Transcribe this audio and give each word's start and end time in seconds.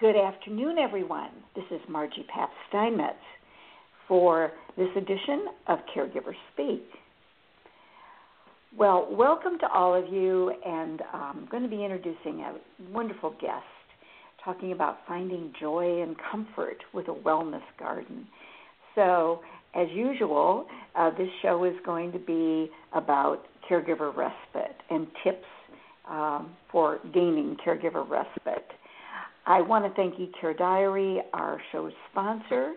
Good 0.00 0.16
afternoon, 0.16 0.78
everyone. 0.78 1.28
This 1.54 1.66
is 1.70 1.80
Margie 1.86 2.24
Pap 2.34 2.48
Steinmetz 2.70 3.18
for 4.08 4.50
this 4.78 4.88
edition 4.96 5.48
of 5.68 5.78
Caregiver 5.94 6.32
Speak. 6.54 6.84
Well, 8.74 9.06
welcome 9.10 9.58
to 9.58 9.68
all 9.68 9.94
of 9.94 10.10
you, 10.10 10.54
and 10.64 11.02
I'm 11.12 11.46
going 11.50 11.64
to 11.64 11.68
be 11.68 11.84
introducing 11.84 12.40
a 12.40 12.54
wonderful 12.90 13.32
guest 13.42 13.62
talking 14.42 14.72
about 14.72 15.00
finding 15.06 15.52
joy 15.60 16.00
and 16.00 16.16
comfort 16.32 16.78
with 16.94 17.08
a 17.08 17.14
wellness 17.14 17.60
garden. 17.78 18.26
So, 18.94 19.40
as 19.74 19.88
usual, 19.92 20.64
uh, 20.94 21.10
this 21.10 21.28
show 21.42 21.64
is 21.64 21.74
going 21.84 22.12
to 22.12 22.18
be 22.18 22.70
about 22.94 23.42
caregiver 23.70 24.16
respite 24.16 24.76
and 24.88 25.06
tips 25.22 25.44
um, 26.08 26.52
for 26.72 27.00
gaining 27.12 27.58
caregiver 27.62 28.08
respite. 28.08 28.64
I 29.46 29.60
want 29.60 29.84
to 29.84 29.92
thank 29.94 30.14
eCareDiary, 30.16 31.18
our 31.32 31.60
show's 31.72 31.92
sponsor, 32.10 32.74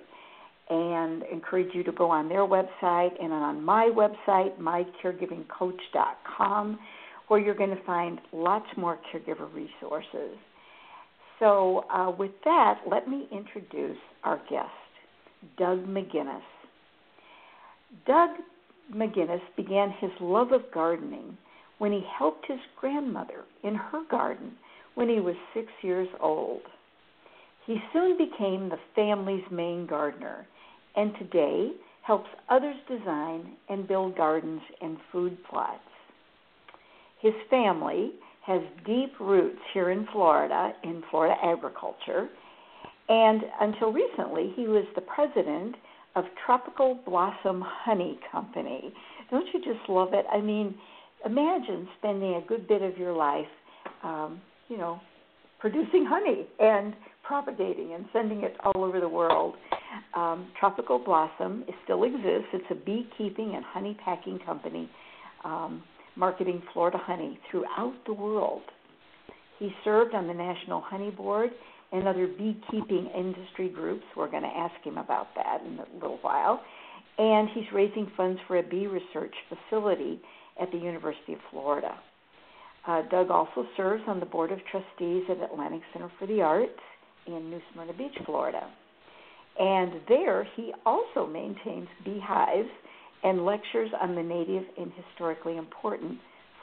and 0.69 1.23
encourage 1.31 1.73
you 1.73 1.83
to 1.83 1.91
go 1.91 2.09
on 2.09 2.29
their 2.29 2.47
website 2.47 3.21
and 3.21 3.33
on 3.33 3.61
my 3.63 3.91
website, 3.93 4.57
mycaregivingcoach.com, 4.59 6.79
where 7.27 7.39
you're 7.39 7.55
going 7.55 7.75
to 7.75 7.83
find 7.83 8.19
lots 8.31 8.67
more 8.77 8.97
caregiver 9.13 9.53
resources. 9.53 10.37
So, 11.39 11.85
uh, 11.93 12.11
with 12.17 12.31
that, 12.45 12.79
let 12.89 13.09
me 13.09 13.27
introduce 13.31 13.97
our 14.23 14.37
guest, 14.49 14.69
Doug 15.57 15.85
McGinnis. 15.85 16.41
Doug 18.07 18.29
McGinnis 18.93 19.41
began 19.57 19.91
his 19.99 20.11
love 20.21 20.53
of 20.53 20.61
gardening 20.73 21.37
when 21.79 21.91
he 21.91 22.01
helped 22.17 22.45
his 22.47 22.59
grandmother 22.79 23.43
in 23.63 23.75
her 23.75 24.03
garden 24.09 24.53
when 24.95 25.09
he 25.09 25.19
was 25.19 25.35
six 25.53 25.67
years 25.81 26.07
old. 26.19 26.61
He 27.65 27.77
soon 27.93 28.17
became 28.17 28.69
the 28.69 28.79
family's 28.95 29.43
main 29.51 29.87
gardener 29.87 30.47
and 30.95 31.13
today 31.17 31.71
helps 32.01 32.29
others 32.49 32.75
design 32.87 33.53
and 33.69 33.87
build 33.87 34.17
gardens 34.17 34.61
and 34.81 34.97
food 35.11 35.37
plots. 35.49 35.79
His 37.21 37.33
family 37.49 38.11
has 38.45 38.61
deep 38.85 39.13
roots 39.19 39.59
here 39.73 39.91
in 39.91 40.05
Florida, 40.11 40.73
in 40.83 41.01
Florida 41.09 41.35
agriculture, 41.41 42.29
and 43.07 43.41
until 43.61 43.91
recently, 43.91 44.51
he 44.55 44.67
was 44.67 44.85
the 44.95 45.01
president 45.01 45.75
of 46.15 46.25
Tropical 46.45 46.99
Blossom 47.05 47.63
Honey 47.65 48.19
Company. 48.31 48.93
Don't 49.31 49.47
you 49.53 49.59
just 49.59 49.89
love 49.89 50.13
it? 50.13 50.25
I 50.31 50.41
mean, 50.41 50.75
imagine 51.25 51.87
spending 51.99 52.35
a 52.35 52.41
good 52.47 52.67
bit 52.67 52.81
of 52.81 52.97
your 52.97 53.13
life, 53.13 53.47
um, 54.03 54.41
you 54.73 54.79
know, 54.79 54.99
producing 55.59 56.03
honey 56.09 56.47
and 56.59 56.95
propagating 57.21 57.93
and 57.93 58.05
sending 58.11 58.43
it 58.43 58.55
all 58.63 58.83
over 58.83 58.99
the 58.99 59.07
world. 59.07 59.53
Um, 60.15 60.47
Tropical 60.59 60.97
Blossom 60.97 61.63
still 61.83 62.03
exists. 62.03 62.49
It's 62.53 62.65
a 62.71 62.75
beekeeping 62.75 63.53
and 63.55 63.63
honey 63.63 63.95
packing 64.03 64.39
company 64.43 64.89
um, 65.45 65.83
marketing 66.15 66.63
Florida 66.73 66.97
honey 66.99 67.39
throughout 67.51 67.93
the 68.07 68.13
world. 68.13 68.63
He 69.59 69.69
served 69.83 70.15
on 70.15 70.25
the 70.25 70.33
National 70.33 70.81
Honey 70.81 71.11
Board 71.11 71.51
and 71.91 72.07
other 72.07 72.25
beekeeping 72.25 73.11
industry 73.15 73.69
groups. 73.69 74.03
We're 74.17 74.31
going 74.31 74.41
to 74.41 74.49
ask 74.49 74.73
him 74.83 74.97
about 74.97 75.27
that 75.35 75.61
in 75.63 75.77
a 75.77 75.85
little 75.93 76.17
while. 76.23 76.59
And 77.19 77.47
he's 77.53 77.65
raising 77.71 78.11
funds 78.17 78.39
for 78.47 78.57
a 78.57 78.63
bee 78.63 78.87
research 78.87 79.35
facility 79.69 80.19
at 80.59 80.71
the 80.71 80.79
University 80.79 81.33
of 81.33 81.39
Florida. 81.51 81.95
Uh, 82.85 83.01
Doug 83.09 83.31
also 83.31 83.65
serves 83.77 84.03
on 84.07 84.19
the 84.19 84.25
board 84.25 84.51
of 84.51 84.59
trustees 84.69 85.23
at 85.29 85.41
Atlantic 85.41 85.81
Center 85.93 86.11
for 86.19 86.27
the 86.27 86.41
Arts 86.41 86.71
in 87.27 87.49
New 87.49 87.61
Smyrna 87.71 87.93
Beach, 87.93 88.15
Florida. 88.25 88.69
And 89.59 90.01
there 90.09 90.47
he 90.55 90.73
also 90.85 91.25
maintains 91.27 91.87
beehives 92.03 92.69
and 93.23 93.45
lectures 93.45 93.89
on 94.01 94.15
the 94.15 94.23
native 94.23 94.63
and 94.77 94.91
historically 95.07 95.57
important 95.57 96.17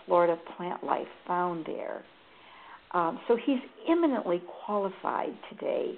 Florida 0.06 0.36
plant 0.56 0.84
life 0.84 1.06
found 1.26 1.64
there. 1.66 2.04
Um, 2.92 3.20
so 3.28 3.36
he's 3.36 3.60
eminently 3.88 4.42
qualified 4.64 5.32
today 5.48 5.94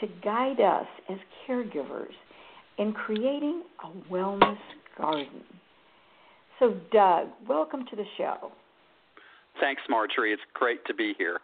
to 0.00 0.08
guide 0.22 0.60
us 0.60 0.86
as 1.08 1.18
caregivers 1.46 2.12
in 2.78 2.92
creating 2.92 3.62
a 3.84 4.12
wellness 4.12 4.58
garden. 4.98 5.42
So, 6.58 6.74
Doug, 6.92 7.28
welcome 7.48 7.84
to 7.88 7.96
the 7.96 8.04
show. 8.18 8.52
Thanks, 9.60 9.82
Margery. 9.88 10.32
It's 10.32 10.42
great 10.54 10.84
to 10.86 10.94
be 10.94 11.14
here. 11.18 11.38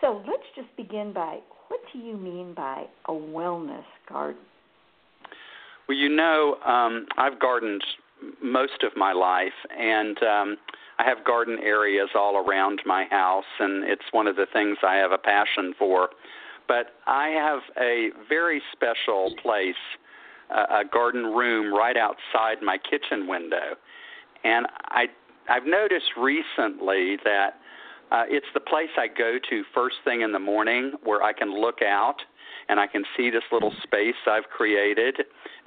So, 0.00 0.22
let's 0.26 0.44
just 0.54 0.74
begin 0.76 1.12
by 1.12 1.38
what 1.68 1.80
do 1.92 1.98
you 1.98 2.16
mean 2.16 2.54
by 2.54 2.84
a 3.06 3.12
wellness 3.12 3.84
garden? 4.08 4.40
Well, 5.88 5.96
you 5.96 6.08
know, 6.08 6.56
um, 6.66 7.06
I've 7.16 7.38
gardened 7.40 7.82
most 8.42 8.82
of 8.82 8.92
my 8.96 9.12
life, 9.12 9.52
and 9.76 10.18
um, 10.22 10.56
I 10.98 11.04
have 11.04 11.24
garden 11.24 11.58
areas 11.62 12.08
all 12.14 12.36
around 12.36 12.80
my 12.84 13.04
house, 13.10 13.44
and 13.58 13.84
it's 13.84 14.02
one 14.12 14.26
of 14.26 14.36
the 14.36 14.46
things 14.52 14.78
I 14.86 14.96
have 14.96 15.12
a 15.12 15.18
passion 15.18 15.74
for. 15.78 16.10
But 16.66 16.94
I 17.06 17.28
have 17.28 17.60
a 17.80 18.10
very 18.28 18.60
special 18.72 19.34
place, 19.42 19.74
uh, 20.54 20.80
a 20.80 20.84
garden 20.84 21.24
room 21.24 21.72
right 21.72 21.96
outside 21.96 22.62
my 22.62 22.76
kitchen 22.78 23.26
window, 23.26 23.76
and 24.44 24.66
I 24.88 25.06
I've 25.48 25.66
noticed 25.66 26.10
recently 26.16 27.16
that 27.24 27.58
uh, 28.10 28.24
it's 28.28 28.46
the 28.54 28.60
place 28.60 28.88
I 28.96 29.06
go 29.06 29.38
to 29.50 29.62
first 29.74 29.96
thing 30.04 30.22
in 30.22 30.32
the 30.32 30.38
morning 30.38 30.92
where 31.04 31.22
I 31.22 31.32
can 31.32 31.58
look 31.58 31.82
out 31.82 32.16
and 32.68 32.78
I 32.78 32.86
can 32.86 33.02
see 33.16 33.30
this 33.30 33.42
little 33.50 33.72
space 33.82 34.14
I've 34.26 34.44
created 34.44 35.16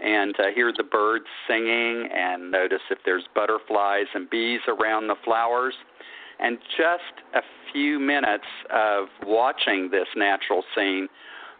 and 0.03 0.35
uh, 0.39 0.43
hear 0.53 0.71
the 0.75 0.83
birds 0.83 1.25
singing 1.47 2.09
and 2.13 2.51
notice 2.51 2.81
if 2.89 2.99
there's 3.05 3.23
butterflies 3.33 4.05
and 4.13 4.29
bees 4.29 4.61
around 4.67 5.07
the 5.07 5.15
flowers. 5.23 5.73
And 6.39 6.57
just 6.77 7.23
a 7.35 7.41
few 7.71 7.99
minutes 7.99 8.45
of 8.73 9.07
watching 9.25 9.89
this 9.91 10.07
natural 10.15 10.63
scene, 10.75 11.07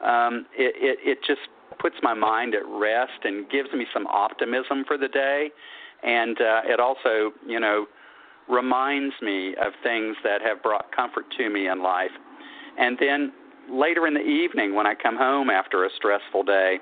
um, 0.04 0.46
it, 0.56 0.76
it, 0.78 1.00
it 1.04 1.18
just 1.26 1.42
puts 1.80 1.96
my 2.04 2.14
mind 2.14 2.54
at 2.56 2.66
rest 2.68 3.24
and 3.24 3.50
gives 3.50 3.72
me 3.74 3.86
some 3.94 4.06
optimism 4.08 4.84
for 4.88 4.98
the 4.98 5.08
day. 5.08 5.50
And 6.04 6.40
uh, 6.40 6.62
it 6.66 6.80
also, 6.80 7.31
you 7.48 7.60
know, 7.60 7.86
reminds 8.51 9.16
me 9.22 9.56
of 9.56 9.73
things 9.81 10.16
that 10.23 10.41
have 10.41 10.62
brought 10.62 10.94
comfort 10.95 11.25
to 11.38 11.50
me 11.50 11.67
in 11.67 11.81
life. 11.81 12.12
And 12.78 12.97
then 13.00 13.31
later 13.69 14.07
in 14.07 14.13
the 14.13 14.19
evening, 14.19 14.75
when 14.75 14.85
I 14.85 14.94
come 14.94 15.17
home 15.17 15.50
after 15.50 15.85
a 15.85 15.89
stressful 15.95 16.44
day, 16.44 16.79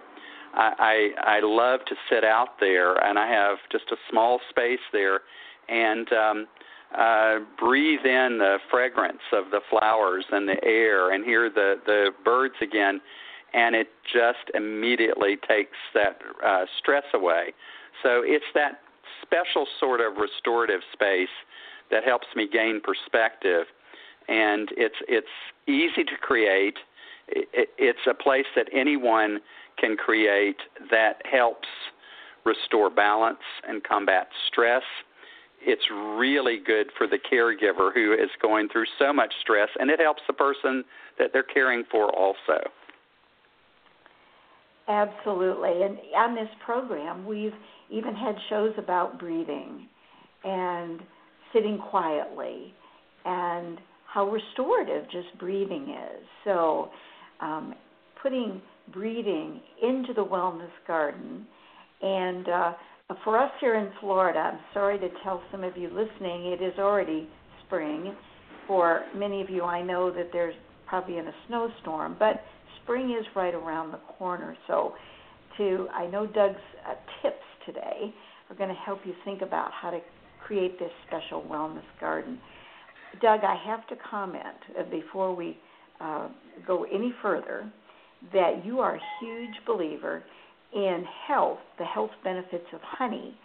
I, 0.53 0.74
I 1.22 1.38
I 1.38 1.40
love 1.44 1.81
to 1.88 1.96
sit 2.09 2.24
out 2.24 2.59
there, 2.59 2.96
and 3.06 3.19
I 3.19 3.28
have 3.28 3.57
just 3.72 3.85
a 3.91 3.96
small 4.09 4.40
space 4.50 4.80
there, 4.91 5.22
and 5.68 6.12
um, 6.12 6.47
uh, 6.97 7.35
breathe 7.59 8.03
in 8.03 8.40
the 8.40 8.57
fragrance 8.72 9.22
of 9.31 9.51
the 9.51 9.62
flowers 9.69 10.25
and 10.31 10.47
the 10.47 10.57
air, 10.63 11.12
and 11.12 11.24
hear 11.24 11.50
the 11.50 11.75
the 11.86 12.09
birds 12.25 12.56
again, 12.62 13.00
and 13.53 13.75
it 13.75 13.90
just 14.12 14.50
immediately 14.56 15.38
takes 15.47 15.78
that 15.94 16.19
uh, 16.44 16.66
stress 16.80 17.06
away. 17.13 17.53
So 18.01 18.24
it's 18.25 18.46
that 18.56 18.81
special 19.22 19.66
sort 19.80 20.02
of 20.02 20.18
restorative 20.18 20.81
space 20.94 21.30
that 21.92 22.03
helps 22.03 22.28
me 22.36 22.47
gain 22.52 22.81
perspective. 22.81 23.66
And 24.28 24.70
it's 24.78 24.96
it's 25.08 25.28
easy 25.68 26.03
to 26.03 26.18
create. 26.22 26.78
It's 27.28 28.00
a 28.09 28.14
place 28.14 28.46
that 28.56 28.68
anyone 28.74 29.40
can 29.78 29.96
create 29.96 30.58
that 30.92 31.22
helps 31.31 31.68
restore 32.46 32.90
balance 32.90 33.38
and 33.68 33.84
combat 33.84 34.28
stress. 34.48 34.84
It's 35.62 35.84
really 36.18 36.59
good 36.66 36.88
for 36.98 37.06
the 37.06 37.18
caregiver 37.19 37.94
who 37.94 38.14
is 38.14 38.30
going 38.42 38.69
through 38.69 38.86
so 38.98 39.12
much 39.12 39.34
stress, 39.42 39.69
and 39.80 39.90
it 39.90 40.00
helps 40.00 40.22
the 40.25 40.34
person 40.34 40.84
that 41.18 41.31
they're 41.34 41.44
caring 41.44 41.84
for 41.92 42.16
also. 42.16 42.62
Absolutely. 44.88 45.84
And 45.84 46.00
on 46.16 46.34
this 46.34 46.50
program, 46.66 47.25
we've 47.25 47.54
even 47.91 48.15
had 48.15 48.36
shows 48.50 48.74
about 48.77 49.19
breathing 49.19 49.88
and 50.44 51.01
sitting 51.53 51.77
quietly 51.89 52.74
and 53.25 53.80
how 54.12 54.30
restorative 54.30 55.03
just 55.12 55.38
breathing 55.39 55.89
is. 55.89 56.25
So, 56.44 56.89
um, 57.41 57.74
putting 58.21 58.62
breathing 58.91 59.62
into 59.81 60.13
the 60.13 60.24
wellness 60.24 60.71
garden. 60.88 61.45
And 62.01 62.47
uh, 62.50 62.74
for 63.24 63.38
us 63.38 63.51
here 63.59 63.75
in 63.75 63.91
Florida, 64.00 64.39
I'm 64.39 64.59
sorry 64.74 64.97
to 65.00 65.09
tell 65.24 65.41
some 65.51 65.63
of 65.63 65.77
you 65.77 65.89
listening, 65.89 66.47
it 66.47 66.62
is 66.62 66.74
already 66.80 67.27
spring. 67.65 68.15
For 68.68 69.03
many 69.15 69.41
of 69.41 69.50
you, 69.50 69.63
I 69.63 69.81
know 69.81 70.12
that 70.12 70.30
there's 70.31 70.56
probably 70.88 71.18
in 71.18 71.27
a 71.27 71.33
snowstorm, 71.47 72.15
but 72.19 72.44
spring 72.83 73.15
is 73.19 73.25
right 73.36 73.53
around 73.53 73.91
the 73.91 74.00
corner. 74.18 74.56
So, 74.68 74.94
to 75.57 75.88
I 75.94 76.07
know 76.07 76.25
Doug's 76.25 76.56
uh, 76.88 76.94
tips 77.21 77.44
today 77.71 78.13
are 78.50 78.56
going 78.56 78.69
to 78.69 78.75
help 78.75 79.00
you 79.06 79.13
think 79.25 79.42
about 79.42 79.71
how 79.71 79.92
to 79.92 80.00
create 80.45 80.80
this 80.80 80.92
special 81.07 81.44
wellness 81.44 81.83
garden. 82.00 82.39
Doug, 83.21 83.42
I 83.44 83.56
have 83.66 83.88
to 83.88 83.95
comment 84.10 84.45
uh, 84.77 84.83
before 84.89 85.36
we 85.36 85.57
uh, 86.00 86.30
go 86.66 86.86
any 86.86 87.13
further 87.21 87.71
that 88.33 88.66
you 88.66 88.80
are 88.80 88.95
a 88.95 89.01
huge 89.21 89.56
believer 89.66 90.24
in 90.74 91.04
health, 91.27 91.60
the 91.77 91.86
health 91.86 92.12
benefits 92.24 92.66
of 92.74 92.80
honey. 92.81 93.36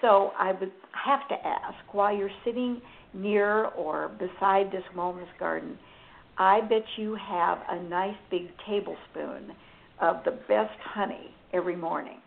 So 0.00 0.32
I 0.38 0.52
would 0.52 0.72
have 0.92 1.28
to 1.28 1.34
ask 1.34 1.76
while 1.92 2.16
you're 2.16 2.30
sitting 2.44 2.80
near 3.14 3.66
or 3.66 4.10
beside 4.18 4.70
this 4.70 4.82
wellness 4.96 5.28
garden, 5.38 5.78
I 6.38 6.60
bet 6.60 6.82
you 6.96 7.16
have 7.16 7.58
a 7.70 7.82
nice 7.82 8.16
big 8.30 8.48
tablespoon 8.66 9.54
of 10.00 10.16
the 10.24 10.32
best 10.48 10.78
honey 10.80 11.30
every 11.52 11.76
morning. 11.76 12.18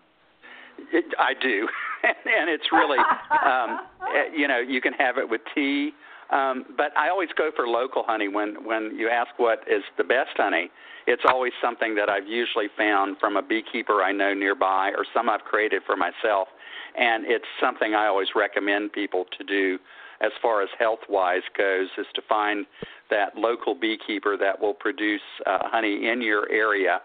It, 0.92 1.06
I 1.18 1.34
do, 1.40 1.68
and 2.04 2.50
it's 2.50 2.72
really, 2.72 2.98
um, 2.98 3.80
eh, 4.16 4.36
you 4.36 4.48
know, 4.48 4.60
you 4.60 4.82
can 4.82 4.94
have 4.94 5.18
it 5.18 5.30
with 5.30 5.42
tea. 5.54 5.92
Um, 6.32 6.66
but 6.78 6.96
I 6.96 7.10
always 7.10 7.30
go 7.36 7.50
for 7.56 7.68
local 7.68 8.04
honey 8.06 8.28
when 8.28 8.64
when 8.64 8.96
you 8.96 9.10
ask 9.10 9.32
what 9.38 9.64
is 9.70 9.84
the 9.98 10.04
best 10.04 10.32
honey. 10.38 10.70
It's 11.08 11.24
always 11.28 11.54
something 11.62 11.96
that 11.96 12.08
I've 12.08 12.28
usually 12.28 12.68
found 12.78 13.18
from 13.20 13.36
a 13.36 13.42
beekeeper 13.42 14.04
I 14.04 14.12
know 14.12 14.34
nearby, 14.34 14.90
or 14.90 15.06
some 15.12 15.28
I've 15.28 15.42
created 15.42 15.82
for 15.86 15.96
myself, 15.96 16.48
and 16.96 17.26
it's 17.26 17.46
something 17.60 17.96
I 17.96 18.06
always 18.06 18.28
recommend 18.36 18.94
people 18.94 19.26
to 19.38 19.44
do. 19.44 19.80
As 20.22 20.32
far 20.42 20.62
as 20.62 20.70
health 20.78 21.00
wise 21.08 21.42
goes, 21.58 21.88
is 21.98 22.06
to 22.14 22.22
find 22.28 22.66
that 23.10 23.36
local 23.36 23.74
beekeeper 23.74 24.38
that 24.38 24.60
will 24.60 24.74
produce 24.74 25.22
uh, 25.48 25.60
honey 25.64 26.10
in 26.10 26.22
your 26.22 26.48
area. 26.52 27.00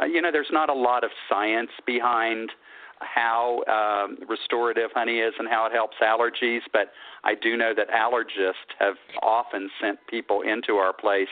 Uh, 0.00 0.04
you 0.04 0.22
know, 0.22 0.30
there's 0.30 0.52
not 0.52 0.68
a 0.68 0.74
lot 0.74 1.02
of 1.02 1.10
science 1.28 1.70
behind 1.86 2.50
how 3.00 3.62
um, 3.66 4.18
restorative 4.28 4.90
honey 4.94 5.18
is 5.18 5.34
and 5.38 5.48
how 5.48 5.66
it 5.66 5.72
helps 5.72 5.96
allergies, 6.02 6.60
but 6.72 6.92
I 7.24 7.34
do 7.34 7.56
know 7.56 7.72
that 7.76 7.88
allergists 7.90 8.72
have 8.78 8.94
often 9.22 9.70
sent 9.80 9.98
people 10.08 10.42
into 10.42 10.74
our 10.74 10.92
place 10.92 11.28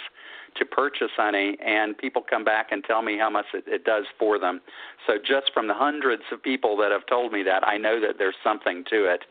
to 0.59 0.65
purchase 0.65 1.11
honey, 1.17 1.57
and 1.65 1.97
people 1.99 2.23
come 2.29 2.45
back 2.45 2.69
and 2.73 2.83
tell 2.85 3.03
me 3.03 3.19
how 3.19 3.29
much 3.29 3.47
it, 3.53 3.65
it 3.67 3.85
does 3.85 4.05
for 4.19 4.39
them. 4.39 4.61
So 5.07 5.15
just 5.19 5.53
from 5.53 5.69
the 5.69 5.75
hundreds 5.75 6.23
of 6.33 6.43
people 6.43 6.77
that 6.79 6.91
have 6.93 7.07
told 7.07 7.33
me 7.33 7.43
that, 7.43 7.67
I 7.67 7.77
know 7.77 8.01
that 8.01 8.17
there's 8.19 8.37
something 8.43 8.85
to 8.91 9.05
it, 9.05 9.25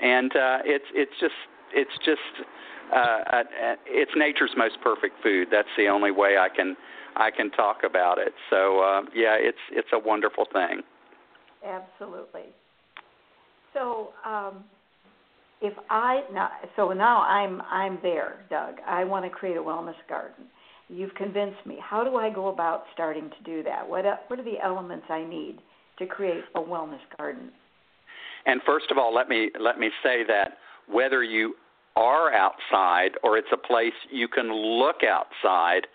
and 0.00 0.30
uh, 0.36 0.58
it's 0.64 0.84
it's 0.94 1.12
just 1.20 1.34
it's 1.72 1.90
just 2.04 2.46
uh, 2.94 2.98
uh, 3.32 3.42
it's 3.86 4.12
nature's 4.16 4.52
most 4.56 4.76
perfect 4.82 5.22
food. 5.22 5.48
That's 5.50 5.68
the 5.76 5.88
only 5.88 6.10
way 6.10 6.38
I 6.38 6.48
can 6.48 6.76
I 7.16 7.30
can 7.30 7.50
talk 7.50 7.78
about 7.84 8.18
it. 8.18 8.32
So 8.48 8.80
uh, 8.80 9.02
yeah, 9.14 9.36
it's 9.38 9.58
it's 9.72 9.88
a 9.92 9.98
wonderful 9.98 10.46
thing. 10.52 10.82
Absolutely. 11.64 12.46
So, 13.74 14.10
um, 14.24 14.64
if 15.60 15.74
I 15.90 16.22
now, 16.32 16.50
so 16.76 16.92
now 16.92 17.22
I'm 17.22 17.60
I'm 17.62 17.98
there, 18.02 18.44
Doug. 18.48 18.76
I 18.86 19.04
want 19.04 19.24
to 19.24 19.30
create 19.30 19.56
a 19.56 19.60
wellness 19.60 19.94
garden. 20.08 20.46
You've 20.88 21.14
convinced 21.14 21.64
me. 21.66 21.78
How 21.82 22.02
do 22.02 22.16
I 22.16 22.30
go 22.30 22.48
about 22.48 22.84
starting 22.94 23.30
to 23.30 23.44
do 23.44 23.62
that? 23.64 23.88
What 23.88 24.04
what 24.28 24.38
are 24.38 24.44
the 24.44 24.58
elements 24.62 25.06
I 25.10 25.24
need 25.24 25.58
to 25.98 26.06
create 26.06 26.44
a 26.54 26.60
wellness 26.60 27.00
garden? 27.18 27.50
And 28.46 28.60
first 28.64 28.86
of 28.90 28.98
all, 28.98 29.14
let 29.14 29.28
me 29.28 29.50
let 29.60 29.78
me 29.78 29.90
say 30.02 30.24
that 30.26 30.56
whether 30.90 31.22
you 31.22 31.54
are 31.96 32.32
outside 32.32 33.10
or 33.22 33.36
it's 33.36 33.48
a 33.52 33.56
place 33.56 33.92
you 34.10 34.28
can 34.28 34.52
look 34.52 35.02
outside, 35.04 35.86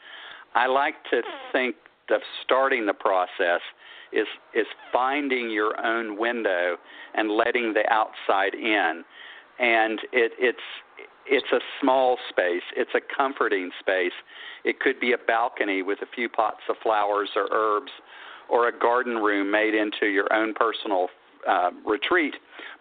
I 0.54 0.68
like 0.68 0.96
to 1.10 1.22
think 1.52 1.76
of 2.12 2.22
starting 2.44 2.86
the 2.86 2.94
process 2.94 3.62
is 4.12 4.28
is 4.54 4.68
finding 4.92 5.50
your 5.50 5.74
own 5.86 6.18
window 6.18 6.78
and 7.14 7.32
letting 7.32 7.74
the 7.74 7.84
outside 7.92 8.54
in. 8.54 9.04
And 9.60 10.00
it 10.12 10.32
it's 10.40 10.60
it's 11.28 11.52
a 11.52 11.60
small 11.82 12.18
space. 12.30 12.64
It's 12.76 12.92
a 12.96 13.02
comforting 13.16 13.72
space. 13.80 14.14
It 14.64 14.80
could 14.80 15.00
be 15.00 15.14
a 15.14 15.18
balcony 15.18 15.82
with 15.82 16.00
a 16.02 16.08
few 16.14 16.30
pots 16.30 16.62
of 16.70 16.76
flowers 16.84 17.30
or 17.36 17.48
herbs 17.52 17.92
or 18.50 18.68
a 18.68 18.80
garden 18.80 19.16
room 19.16 19.50
made 19.50 19.74
into 19.74 20.06
your 20.06 20.32
own 20.32 20.54
personal 20.54 21.08
uh, 21.48 21.72
retreat. 21.86 22.36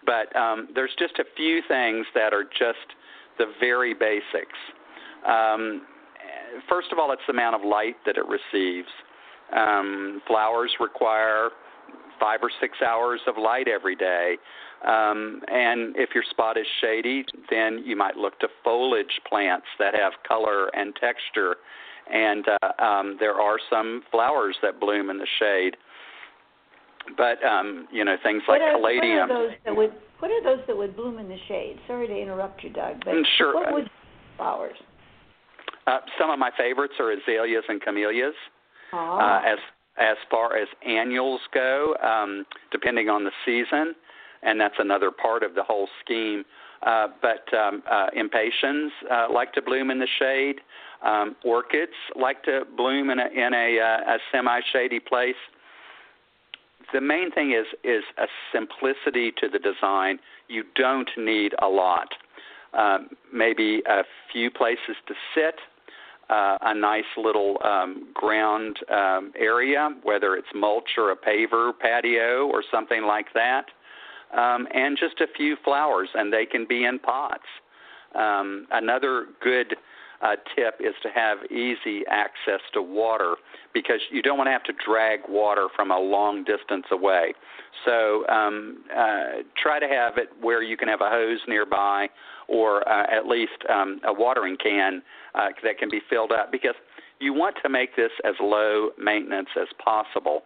But 0.05 0.35
um, 0.37 0.69
there's 0.75 0.95
just 0.99 1.19
a 1.19 1.25
few 1.37 1.61
things 1.69 2.07
that 2.15 2.35
are 2.35 2.45
just 2.45 2.95
the 3.39 3.47
very 3.61 3.95
basics. 3.95 4.59
Um, 5.27 5.83
first 6.69 6.89
of 6.93 6.99
all 6.99 7.13
it's 7.13 7.23
the 7.27 7.33
amount 7.33 7.57
of 7.57 7.63
light 7.63 7.97
that 8.07 8.17
it 8.17 8.25
receives 8.27 8.89
um, 9.53 10.23
flowers 10.27 10.73
require 10.81 11.51
five 12.21 12.41
or 12.43 12.51
six 12.61 12.79
hours 12.81 13.21
of 13.27 13.37
light 13.37 13.69
every 13.69 13.97
day. 13.97 14.37
Um, 14.87 15.41
and 15.49 15.97
if 15.97 16.11
your 16.15 16.25
spot 16.31 16.57
is 16.57 16.67
shady, 16.81 17.25
then 17.51 17.83
you 17.85 17.97
might 17.97 18.17
look 18.17 18.39
to 18.41 18.49
foliage 18.63 19.21
plants 19.29 19.67
that 19.79 19.95
have 19.95 20.13
color 20.27 20.69
and 20.75 20.95
texture. 20.97 21.57
And 22.13 22.45
uh, 22.49 22.83
um, 22.83 23.17
there 23.19 23.35
are 23.35 23.57
some 23.71 24.03
flowers 24.11 24.57
that 24.63 24.79
bloom 24.79 25.11
in 25.11 25.19
the 25.19 25.27
shade. 25.39 25.77
But 27.17 27.43
um, 27.45 27.87
you 27.93 28.05
know 28.05 28.17
things 28.23 28.43
like 28.49 28.61
what 28.61 28.69
are, 28.69 28.79
caladium. 28.79 29.29
What 29.29 29.31
are 29.31 29.49
those 29.49 29.57
that 29.67 29.77
would 29.77 29.93
What 30.21 30.31
are 30.31 30.43
those 30.43 30.65
that 30.67 30.77
would 30.77 30.97
bloom 30.97 31.19
in 31.19 31.29
the 31.29 31.37
shade? 31.49 31.79
Sorry 31.87 32.07
to 32.07 32.17
interrupt 32.17 32.65
you, 32.65 32.71
Doug, 32.71 33.05
but 33.05 33.13
mm, 33.13 33.23
sure. 33.37 33.55
what 33.55 33.73
would 33.73 33.91
flowers? 34.39 34.77
Uh, 35.87 35.99
some 36.19 36.31
of 36.31 36.39
my 36.39 36.51
favorites 36.57 36.95
are 36.99 37.13
azaleas 37.13 37.65
and 37.69 37.83
camellias. 37.83 38.33
Uh, 39.21 39.41
as 39.45 39.59
as 39.97 40.17
far 40.29 40.57
as 40.57 40.67
annuals 40.85 41.41
go, 41.53 41.95
um, 42.03 42.45
depending 42.73 43.09
on 43.09 43.25
the 43.25 43.31
season, 43.45 43.95
and 44.43 44.61
that's 44.61 44.75
another 44.79 45.11
part 45.11 45.43
of 45.43 45.55
the 45.55 45.63
whole 45.63 45.89
scheme. 46.05 46.45
Uh, 46.85 47.09
but 47.23 47.57
um, 47.57 47.83
uh, 47.91 48.09
impatiens 48.15 48.93
uh, 49.11 49.27
like 49.33 49.53
to 49.55 49.63
bloom 49.63 49.91
in 49.91 49.99
the 49.99 50.09
shade. 50.19 50.57
Um, 51.03 51.37
orchids 51.45 51.93
like 52.15 52.43
to 52.45 52.63
bloom 52.77 53.11
in 53.11 53.19
a 53.19 53.27
in 53.27 53.55
a, 53.55 53.79
uh, 53.79 54.15
a 54.15 54.19
semi-shady 54.33 55.01
place. 55.01 55.35
The 56.93 57.01
main 57.01 57.31
thing 57.31 57.53
is 57.53 57.67
is 57.85 58.05
a 58.19 58.27
simplicity 58.53 59.33
to 59.41 59.49
the 59.49 59.59
design. 59.59 60.19
You 60.49 60.65
don't 60.75 61.09
need 61.17 61.53
a 61.63 61.69
lot. 61.69 62.09
Um, 62.75 63.11
maybe 63.33 63.83
a 63.87 64.03
few 64.33 64.51
places 64.51 64.97
to 65.07 65.15
sit, 65.35 65.55
uh, 66.31 66.59
a 66.63 66.75
nice 66.75 67.05
little 67.17 67.59
um, 67.65 68.09
ground 68.15 68.79
um, 68.91 69.33
area, 69.39 69.91
whether 70.03 70.37
it's 70.37 70.49
mulch 70.55 70.89
or 70.97 71.13
a 71.13 71.17
paver 71.17 71.73
patio 71.79 72.47
or 72.47 72.63
something 72.71 73.05
like 73.05 73.27
that, 73.35 73.67
um, 74.37 74.67
and 74.75 74.99
just 74.99 75.21
a 75.21 75.27
few 75.37 75.57
flowers, 75.65 76.09
and 76.15 76.33
they 76.33 76.47
can 76.47 76.67
be 76.67 76.85
in 76.85 76.99
pots. 76.99 77.43
Um, 78.15 78.67
another 78.71 79.27
good 79.43 79.75
uh, 80.23 80.37
tip 80.57 80.77
is 80.81 80.95
to 81.03 81.09
have 81.15 81.39
easy 81.51 82.03
access 82.09 82.61
to 82.73 82.81
water 82.81 83.37
because 83.75 84.01
you 84.11 84.23
don't 84.23 84.39
want 84.39 84.49
to 84.49 84.53
have 84.53 84.65
to 84.65 84.73
drag 84.85 85.21
water 85.29 85.69
from 85.77 85.91
a 85.91 85.99
long 85.99 86.45
distance 86.45 86.87
away. 86.91 87.35
So 87.85 88.27
um, 88.29 88.85
uh, 88.97 89.43
try 89.61 89.79
to 89.79 89.89
have 89.89 90.17
it 90.17 90.29
where 90.41 90.63
you 90.63 90.77
can 90.77 90.89
have 90.89 91.01
a 91.01 91.11
hose 91.11 91.41
nearby 91.47 92.09
or 92.49 92.87
uh, 92.89 93.07
at 93.11 93.27
least 93.27 93.53
um, 93.69 94.01
a 94.05 94.13
watering 94.13 94.57
can 94.63 95.03
uh, 95.35 95.49
that 95.63 95.79
can 95.79 95.91
be 95.91 96.01
filled 96.09 96.33
up 96.33 96.53
because 96.53 96.75
you 97.21 97.33
want 97.33 97.57
to 97.63 97.69
make 97.69 97.97
this 97.97 98.11
as 98.25 98.35
low 98.41 98.91
maintenance 98.99 99.49
as 99.61 99.69
possible. 99.83 100.43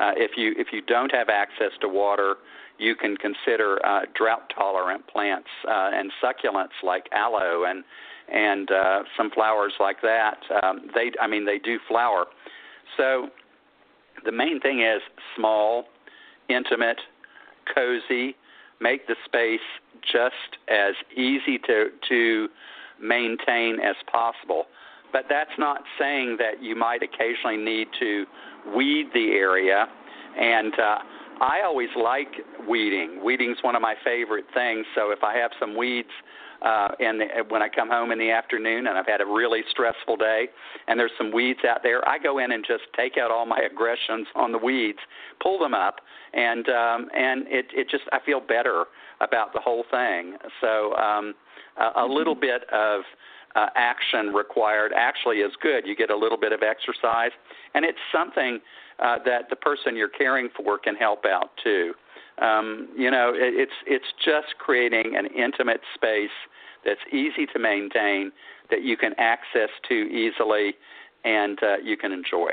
Uh, 0.00 0.12
if 0.16 0.32
you 0.36 0.54
if 0.56 0.68
you 0.72 0.80
don't 0.82 1.12
have 1.12 1.28
access 1.28 1.72
to 1.80 1.88
water, 1.88 2.36
you 2.78 2.94
can 2.94 3.16
consider 3.16 3.78
uh, 3.84 4.00
drought 4.14 4.50
tolerant 4.56 5.06
plants 5.06 5.48
uh, 5.68 5.90
and 5.92 6.10
succulents 6.22 6.82
like 6.82 7.06
aloe 7.12 7.64
and 7.68 7.84
and 8.32 8.70
uh, 8.70 9.02
some 9.16 9.30
flowers 9.30 9.72
like 9.78 10.00
that. 10.02 10.38
Um, 10.62 10.88
they 10.94 11.12
I 11.20 11.26
mean 11.26 11.44
they 11.44 11.58
do 11.58 11.78
flower. 11.88 12.26
So 12.96 13.28
the 14.24 14.32
main 14.32 14.60
thing 14.60 14.80
is 14.80 15.00
small, 15.36 15.84
intimate, 16.48 16.98
cozy. 17.74 18.36
Make 18.82 19.06
the 19.06 19.16
space 19.24 19.60
just 20.02 20.58
as 20.68 20.94
easy 21.16 21.58
to 21.66 21.90
to 22.08 22.48
maintain 23.00 23.78
as 23.80 23.96
possible. 24.10 24.66
But 25.12 25.26
that's 25.28 25.50
not 25.58 25.82
saying 25.98 26.38
that 26.38 26.62
you 26.62 26.74
might 26.74 27.02
occasionally 27.02 27.58
need 27.58 27.88
to 28.00 28.24
weed 28.74 29.10
the 29.12 29.32
area. 29.32 29.86
And 30.38 30.72
uh, 30.74 30.98
I 31.40 31.60
always 31.64 31.90
like 31.96 32.32
weeding. 32.68 33.20
Weeding's 33.22 33.58
one 33.62 33.76
of 33.76 33.82
my 33.82 33.94
favorite 34.04 34.46
things. 34.54 34.86
So 34.94 35.10
if 35.10 35.22
I 35.22 35.36
have 35.36 35.50
some 35.60 35.76
weeds 35.76 36.08
uh, 36.62 36.88
and 37.00 37.22
when 37.48 37.62
I 37.62 37.68
come 37.68 37.88
home 37.88 38.12
in 38.12 38.18
the 38.18 38.30
afternoon 38.30 38.86
and 38.86 38.96
I've 38.96 39.06
had 39.06 39.20
a 39.20 39.26
really 39.26 39.62
stressful 39.70 40.16
day 40.16 40.46
and 40.86 40.98
there's 40.98 41.10
some 41.18 41.32
weeds 41.32 41.60
out 41.68 41.82
there, 41.82 42.06
I 42.08 42.18
go 42.18 42.38
in 42.38 42.52
and 42.52 42.64
just 42.66 42.84
take 42.96 43.18
out 43.18 43.30
all 43.30 43.46
my 43.46 43.60
aggressions 43.60 44.26
on 44.34 44.52
the 44.52 44.58
weeds, 44.58 44.98
pull 45.40 45.58
them 45.58 45.74
up, 45.74 45.96
and 46.32 46.68
um, 46.68 47.08
and 47.14 47.46
it 47.48 47.66
it 47.72 47.90
just 47.90 48.04
I 48.12 48.18
feel 48.24 48.40
better 48.40 48.84
about 49.20 49.52
the 49.52 49.60
whole 49.60 49.84
thing. 49.90 50.36
So 50.60 50.94
um, 50.94 51.34
a, 51.78 52.02
a 52.02 52.06
little 52.06 52.34
bit 52.34 52.62
of 52.72 53.02
uh, 53.54 53.66
action 53.74 54.28
required 54.28 54.92
actually 54.96 55.38
is 55.38 55.52
good. 55.60 55.86
You 55.86 55.96
get 55.96 56.10
a 56.10 56.16
little 56.16 56.38
bit 56.38 56.52
of 56.52 56.62
exercise, 56.62 57.32
and 57.74 57.84
it's 57.84 57.98
something 58.12 58.60
uh, 58.98 59.18
that 59.24 59.50
the 59.50 59.56
person 59.56 59.96
you're 59.96 60.08
caring 60.08 60.48
for 60.56 60.78
can 60.78 60.94
help 60.94 61.24
out 61.24 61.50
too. 61.62 61.92
Um, 62.42 62.88
you 62.96 63.10
know, 63.10 63.32
it, 63.34 63.54
it's 63.54 63.72
it's 63.86 64.12
just 64.24 64.58
creating 64.58 65.14
an 65.16 65.26
intimate 65.26 65.80
space 65.94 66.30
that's 66.84 67.00
easy 67.12 67.46
to 67.52 67.58
maintain, 67.58 68.32
that 68.70 68.82
you 68.82 68.96
can 68.96 69.12
access 69.18 69.68
to 69.88 69.94
easily, 69.94 70.74
and 71.24 71.58
uh, 71.62 71.76
you 71.76 71.96
can 71.96 72.10
enjoy. 72.10 72.50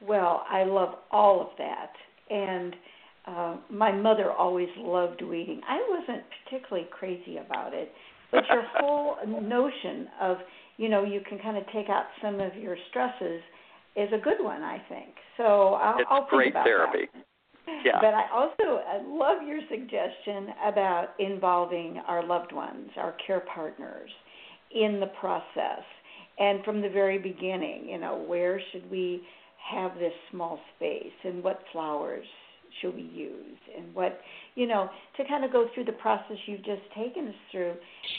Well, 0.00 0.44
I 0.48 0.64
love 0.64 0.94
all 1.10 1.40
of 1.40 1.48
that, 1.58 1.92
and 2.30 2.74
uh, 3.26 3.56
my 3.70 3.92
mother 3.92 4.32
always 4.32 4.68
loved 4.78 5.22
weeding. 5.22 5.60
I 5.68 5.84
wasn't 5.88 6.24
particularly 6.44 6.88
crazy 6.90 7.36
about 7.38 7.74
it, 7.74 7.92
but 8.32 8.44
your 8.50 8.64
whole 8.76 9.16
notion 9.26 10.08
of 10.20 10.38
you 10.78 10.88
know 10.88 11.04
you 11.04 11.20
can 11.28 11.38
kind 11.38 11.58
of 11.58 11.64
take 11.72 11.90
out 11.90 12.06
some 12.22 12.40
of 12.40 12.54
your 12.56 12.76
stresses 12.88 13.42
is 13.96 14.08
a 14.12 14.18
good 14.18 14.40
one, 14.40 14.62
I 14.62 14.82
think. 14.88 15.14
So 15.36 15.74
I'll, 15.74 15.98
it's 15.98 16.08
I'll 16.10 16.22
think 16.22 16.30
great 16.30 16.50
about 16.52 16.64
therapy. 16.64 17.08
That. 17.12 17.24
Yeah. 17.84 17.98
But 18.00 18.14
I 18.14 18.24
also 18.32 18.82
I 18.86 19.00
love 19.06 19.46
your 19.46 19.60
suggestion 19.70 20.54
about 20.66 21.08
involving 21.18 22.00
our 22.06 22.26
loved 22.26 22.52
ones, 22.52 22.90
our 22.96 23.14
care 23.26 23.42
partners, 23.54 24.10
in 24.70 25.00
the 25.00 25.10
process, 25.20 25.82
and 26.38 26.64
from 26.64 26.80
the 26.80 26.88
very 26.88 27.18
beginning. 27.18 27.88
You 27.88 27.98
know, 27.98 28.24
where 28.26 28.60
should 28.72 28.90
we 28.90 29.22
have 29.70 29.94
this 29.94 30.12
small 30.30 30.58
space, 30.76 31.12
and 31.24 31.42
what 31.42 31.60
flowers 31.72 32.26
should 32.80 32.94
we 32.94 33.02
use, 33.02 33.58
and 33.76 33.94
what 33.94 34.20
you 34.54 34.66
know, 34.66 34.90
to 35.16 35.24
kind 35.26 35.44
of 35.44 35.52
go 35.52 35.68
through 35.74 35.84
the 35.84 35.92
process 35.92 36.36
you've 36.46 36.64
just 36.64 36.82
taken 36.96 37.28
us 37.28 37.34
through, 37.50 37.74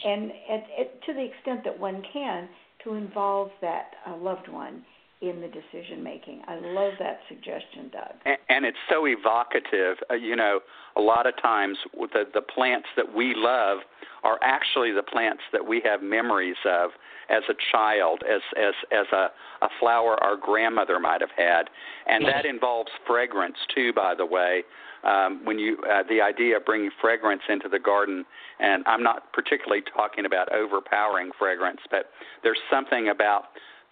and, 0.06 0.24
and, 0.24 0.64
and 0.80 0.88
to 1.06 1.14
the 1.14 1.24
extent 1.24 1.64
that 1.64 1.80
one 1.80 2.02
can, 2.12 2.48
to 2.84 2.94
involve 2.94 3.50
that 3.62 3.92
uh, 4.08 4.16
loved 4.16 4.48
one 4.48 4.84
in 5.22 5.42
the 5.42 5.48
decision 5.48 6.04
making. 6.04 6.42
I 6.48 6.56
love 6.56 6.94
that 7.00 7.20
suggestion, 7.30 7.90
Doug. 7.92 8.16
And, 8.26 8.38
and 8.50 8.66
it's 8.66 8.78
so 8.90 9.06
evocative. 9.08 9.98
Uh, 10.10 10.16
you 10.16 10.36
know, 10.36 10.60
a 10.98 11.02
lot 11.02 11.26
of 11.26 11.34
times 11.42 11.78
the 11.94 12.26
the 12.34 12.42
plants 12.42 12.88
that 12.98 13.16
we 13.16 13.34
love 13.36 13.80
are 14.24 14.40
actually 14.42 14.92
the 14.92 15.04
plants 15.04 15.44
that 15.54 15.66
we 15.66 15.82
have 15.86 16.02
memories 16.02 16.58
of 16.66 16.92
as 17.30 17.44
a 17.50 17.54
child, 17.72 18.24
as 18.30 18.42
as 18.58 18.74
as 18.92 19.06
a 19.14 19.28
a 19.66 19.70
flower 19.80 20.22
our 20.24 20.36
grandmother 20.36 21.00
might 21.00 21.22
have 21.22 21.32
had, 21.36 21.70
and 22.08 22.26
that 22.26 22.46
involves 22.46 22.92
fragrance 23.08 23.58
too. 23.74 23.94
By 23.94 24.16
the 24.16 24.26
way, 24.26 24.64
um, 25.06 25.42
when 25.46 25.60
you 25.60 25.78
uh, 25.90 26.04
the 26.10 26.22
idea 26.22 26.58
of 26.58 26.66
bringing 26.66 26.92
fragrance 27.00 27.44
into 27.48 27.70
the 27.70 27.80
garden, 27.80 28.26
and 28.60 28.84
I'm 28.86 29.04
not 29.04 29.32
particularly 29.32 29.84
talking 29.96 30.26
about 30.26 30.52
overpowering 30.54 31.32
fragrance, 31.40 31.82
but 31.90 32.08
there's 32.44 32.60
something 32.70 33.10
about 33.10 33.46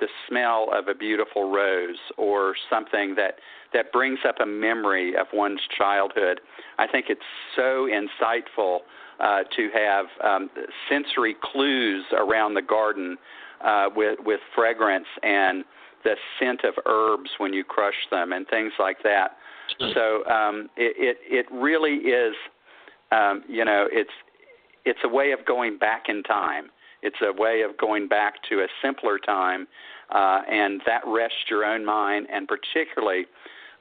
the 0.03 0.09
smell 0.27 0.67
of 0.73 0.89
a 0.89 0.93
beautiful 0.93 1.49
rose 1.49 2.01
or 2.17 2.55
something 2.69 3.15
that 3.15 3.35
that 3.71 3.91
brings 3.93 4.19
up 4.27 4.35
a 4.41 4.45
memory 4.45 5.15
of 5.15 5.27
one's 5.33 5.61
childhood. 5.77 6.41
I 6.77 6.87
think 6.87 7.05
it's 7.07 7.21
so 7.55 7.87
insightful 7.89 8.79
uh, 9.19 9.43
to 9.55 9.69
have 9.73 10.05
um, 10.21 10.49
sensory 10.89 11.35
clues 11.41 12.03
around 12.11 12.55
the 12.55 12.61
garden 12.61 13.17
uh, 13.63 13.85
with 13.95 14.19
with 14.25 14.41
fragrance 14.53 15.07
and 15.23 15.63
the 16.03 16.15
scent 16.37 16.65
of 16.65 16.73
herbs 16.85 17.29
when 17.37 17.53
you 17.53 17.63
crush 17.63 18.07
them 18.11 18.33
and 18.33 18.45
things 18.49 18.73
like 18.77 18.97
that. 19.03 19.37
So 19.93 20.25
um, 20.29 20.69
it, 20.75 20.93
it 20.97 21.17
it 21.39 21.45
really 21.49 21.95
is, 21.95 22.35
um, 23.13 23.43
you 23.47 23.63
know, 23.63 23.87
it's 23.89 24.11
it's 24.83 24.99
a 25.05 25.07
way 25.07 25.31
of 25.31 25.45
going 25.45 25.77
back 25.77 26.03
in 26.09 26.23
time. 26.23 26.65
It's 27.03 27.17
a 27.21 27.33
way 27.33 27.61
of 27.61 27.77
going 27.77 28.07
back 28.07 28.35
to 28.49 28.61
a 28.61 28.67
simpler 28.81 29.19
time, 29.19 29.67
uh, 30.09 30.41
and 30.49 30.81
that 30.85 31.01
rests 31.05 31.49
your 31.49 31.65
own 31.65 31.85
mind. 31.85 32.27
And 32.31 32.47
particularly, 32.47 33.25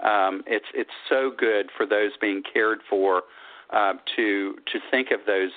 um, 0.00 0.42
it's 0.46 0.66
it's 0.74 0.90
so 1.08 1.30
good 1.36 1.70
for 1.76 1.86
those 1.86 2.10
being 2.20 2.42
cared 2.52 2.80
for 2.90 3.22
uh, 3.70 3.94
to 4.16 4.54
to 4.72 4.78
think 4.90 5.10
of 5.12 5.20
those 5.26 5.50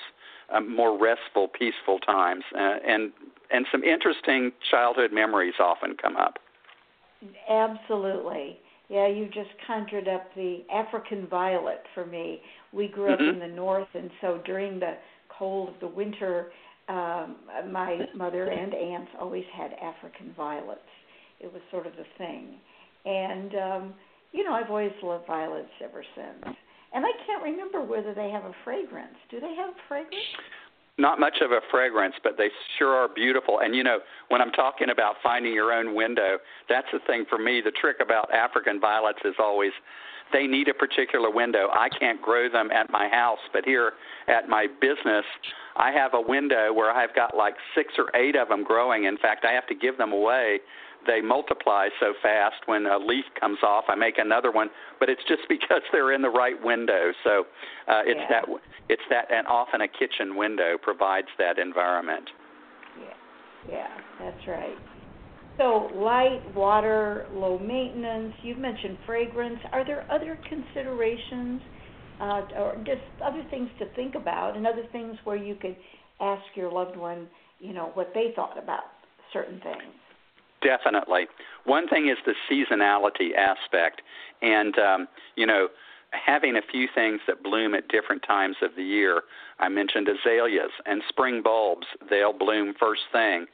um, 0.54 0.74
more 0.74 0.98
restful, 0.98 1.48
peaceful 1.48 1.98
times, 1.98 2.44
uh, 2.54 2.76
and 2.86 3.12
and 3.50 3.66
some 3.70 3.82
interesting 3.82 4.52
childhood 4.70 5.12
memories 5.12 5.54
often 5.60 5.96
come 6.00 6.16
up. 6.16 6.38
Absolutely. 7.48 8.58
Yeah, 8.88 9.08
you 9.08 9.26
just 9.26 9.50
conjured 9.66 10.06
up 10.06 10.32
the 10.36 10.64
African 10.72 11.26
violet 11.26 11.82
for 11.94 12.06
me. 12.06 12.40
We 12.72 12.86
grew 12.86 13.12
up 13.12 13.18
mm-hmm. 13.18 13.42
in 13.42 13.50
the 13.50 13.54
north, 13.54 13.88
and 13.94 14.10
so 14.20 14.40
during 14.44 14.78
the 14.78 14.94
cold 15.28 15.70
of 15.70 15.80
the 15.80 15.88
winter, 15.88 16.50
um, 16.88 17.36
my 17.70 18.06
mother 18.14 18.46
and 18.46 18.74
aunts 18.74 19.10
always 19.20 19.44
had 19.54 19.72
African 19.74 20.32
violets. 20.36 20.80
It 21.40 21.52
was 21.52 21.62
sort 21.70 21.86
of 21.86 21.92
the 21.96 22.06
thing, 22.16 22.54
and 23.04 23.54
um, 23.54 23.94
you 24.32 24.44
know 24.44 24.52
I've 24.52 24.70
always 24.70 24.92
loved 25.02 25.26
violets 25.26 25.68
ever 25.82 26.04
since. 26.14 26.56
And 26.94 27.04
I 27.04 27.10
can't 27.26 27.42
remember 27.42 27.82
whether 27.82 28.14
they 28.14 28.30
have 28.30 28.44
a 28.44 28.54
fragrance. 28.64 29.16
Do 29.30 29.40
they 29.40 29.54
have 29.54 29.70
a 29.70 29.78
fragrance? 29.88 30.24
Not 30.98 31.20
much 31.20 31.34
of 31.42 31.50
a 31.50 31.60
fragrance, 31.70 32.14
but 32.24 32.38
they 32.38 32.48
sure 32.78 32.94
are 32.94 33.08
beautiful. 33.08 33.60
And 33.60 33.74
you 33.74 33.84
know, 33.84 33.98
when 34.28 34.40
I'm 34.40 34.52
talking 34.52 34.88
about 34.90 35.16
finding 35.22 35.52
your 35.52 35.72
own 35.72 35.94
window, 35.94 36.38
that's 36.68 36.86
the 36.92 37.00
thing 37.06 37.26
for 37.28 37.38
me. 37.38 37.60
The 37.62 37.72
trick 37.72 37.96
about 38.00 38.32
African 38.32 38.80
violets 38.80 39.18
is 39.24 39.34
always 39.38 39.72
they 40.32 40.46
need 40.46 40.68
a 40.68 40.74
particular 40.74 41.30
window. 41.30 41.68
I 41.72 41.88
can't 41.88 42.20
grow 42.20 42.48
them 42.48 42.70
at 42.70 42.90
my 42.90 43.08
house, 43.08 43.38
but 43.52 43.64
here 43.64 43.92
at 44.28 44.48
my 44.48 44.66
business, 44.80 45.24
I 45.78 45.92
have 45.92 46.14
a 46.14 46.20
window 46.20 46.72
where 46.72 46.90
I've 46.90 47.14
got 47.14 47.36
like 47.36 47.54
six 47.74 47.94
or 47.98 48.14
eight 48.16 48.36
of 48.36 48.48
them 48.48 48.64
growing. 48.64 49.04
In 49.04 49.18
fact, 49.18 49.44
I 49.44 49.52
have 49.52 49.66
to 49.68 49.74
give 49.74 49.98
them 49.98 50.12
away. 50.12 50.58
They 51.06 51.20
multiply 51.20 51.88
so 52.00 52.14
fast. 52.22 52.56
When 52.66 52.86
a 52.86 52.98
leaf 52.98 53.24
comes 53.38 53.58
off, 53.62 53.84
I 53.88 53.94
make 53.94 54.18
another 54.18 54.50
one, 54.50 54.68
but 54.98 55.08
it's 55.08 55.22
just 55.28 55.42
because 55.48 55.82
they're 55.92 56.12
in 56.12 56.22
the 56.22 56.30
right 56.30 56.56
window. 56.62 57.12
So 57.24 57.46
uh, 57.88 58.02
it's 58.04 58.20
yeah. 58.20 58.40
that 58.42 58.44
it's 58.88 59.02
that, 59.10 59.30
and 59.30 59.46
often 59.46 59.82
a 59.82 59.88
kitchen 59.88 60.36
window 60.36 60.76
provides 60.80 61.28
that 61.38 61.58
environment. 61.58 62.28
Yeah, 62.98 63.70
yeah, 63.70 63.88
that's 64.20 64.48
right. 64.48 64.76
So 65.58 65.90
light, 65.94 66.42
water, 66.54 67.26
low 67.32 67.58
maintenance. 67.58 68.34
You've 68.42 68.58
mentioned 68.58 68.98
fragrance. 69.06 69.58
Are 69.72 69.84
there 69.84 70.06
other 70.10 70.38
considerations, 70.48 71.62
uh, 72.20 72.42
or 72.56 72.76
just 72.84 73.02
other 73.24 73.42
things 73.50 73.68
to 73.78 73.86
think 73.94 74.14
about, 74.14 74.56
and 74.56 74.66
other 74.66 74.84
things 74.92 75.16
where 75.24 75.36
you 75.36 75.54
could 75.54 75.76
ask 76.20 76.42
your 76.54 76.70
loved 76.70 76.96
one, 76.96 77.28
you 77.60 77.72
know, 77.72 77.90
what 77.94 78.12
they 78.14 78.32
thought 78.34 78.58
about 78.58 78.84
certain 79.32 79.60
things? 79.60 79.82
Definitely. 80.62 81.26
One 81.64 81.88
thing 81.88 82.08
is 82.08 82.16
the 82.24 82.34
seasonality 82.50 83.36
aspect, 83.36 84.02
and 84.42 84.78
um, 84.78 85.08
you 85.36 85.46
know, 85.46 85.68
having 86.10 86.56
a 86.56 86.62
few 86.70 86.88
things 86.94 87.20
that 87.26 87.42
bloom 87.42 87.74
at 87.74 87.88
different 87.88 88.22
times 88.26 88.56
of 88.62 88.70
the 88.76 88.82
year. 88.82 89.22
I 89.58 89.68
mentioned 89.68 90.08
azaleas 90.08 90.70
and 90.86 91.02
spring 91.08 91.42
bulbs; 91.42 91.86
they'll 92.10 92.36
bloom 92.36 92.74
first 92.78 93.02
thing 93.12 93.46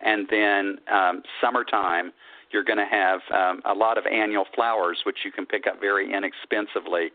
and 0.00 0.26
then 0.30 0.78
um, 0.92 1.22
summertime 1.40 2.12
you're 2.50 2.64
going 2.64 2.78
to 2.78 2.86
have 2.90 3.20
um, 3.32 3.62
a 3.64 3.74
lot 3.74 3.98
of 3.98 4.06
annual 4.06 4.44
flowers 4.54 4.98
which 5.04 5.18
you 5.24 5.32
can 5.32 5.46
pick 5.46 5.66
up 5.66 5.80
very 5.80 6.12
inexpensively 6.12 7.10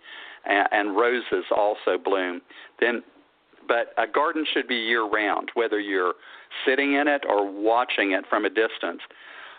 and, 0.46 0.68
and 0.72 0.96
roses 0.96 1.46
also 1.56 1.98
bloom. 2.04 2.42
Then 2.80 3.04
but 3.66 3.94
a 3.98 4.06
garden 4.06 4.46
should 4.54 4.68
be 4.68 4.76
year 4.76 5.08
round 5.08 5.50
whether 5.54 5.80
you're 5.80 6.14
sitting 6.66 6.94
in 6.94 7.08
it 7.08 7.24
or 7.28 7.50
watching 7.50 8.12
it 8.12 8.26
from 8.30 8.46
a 8.46 8.50
distance. 8.50 9.02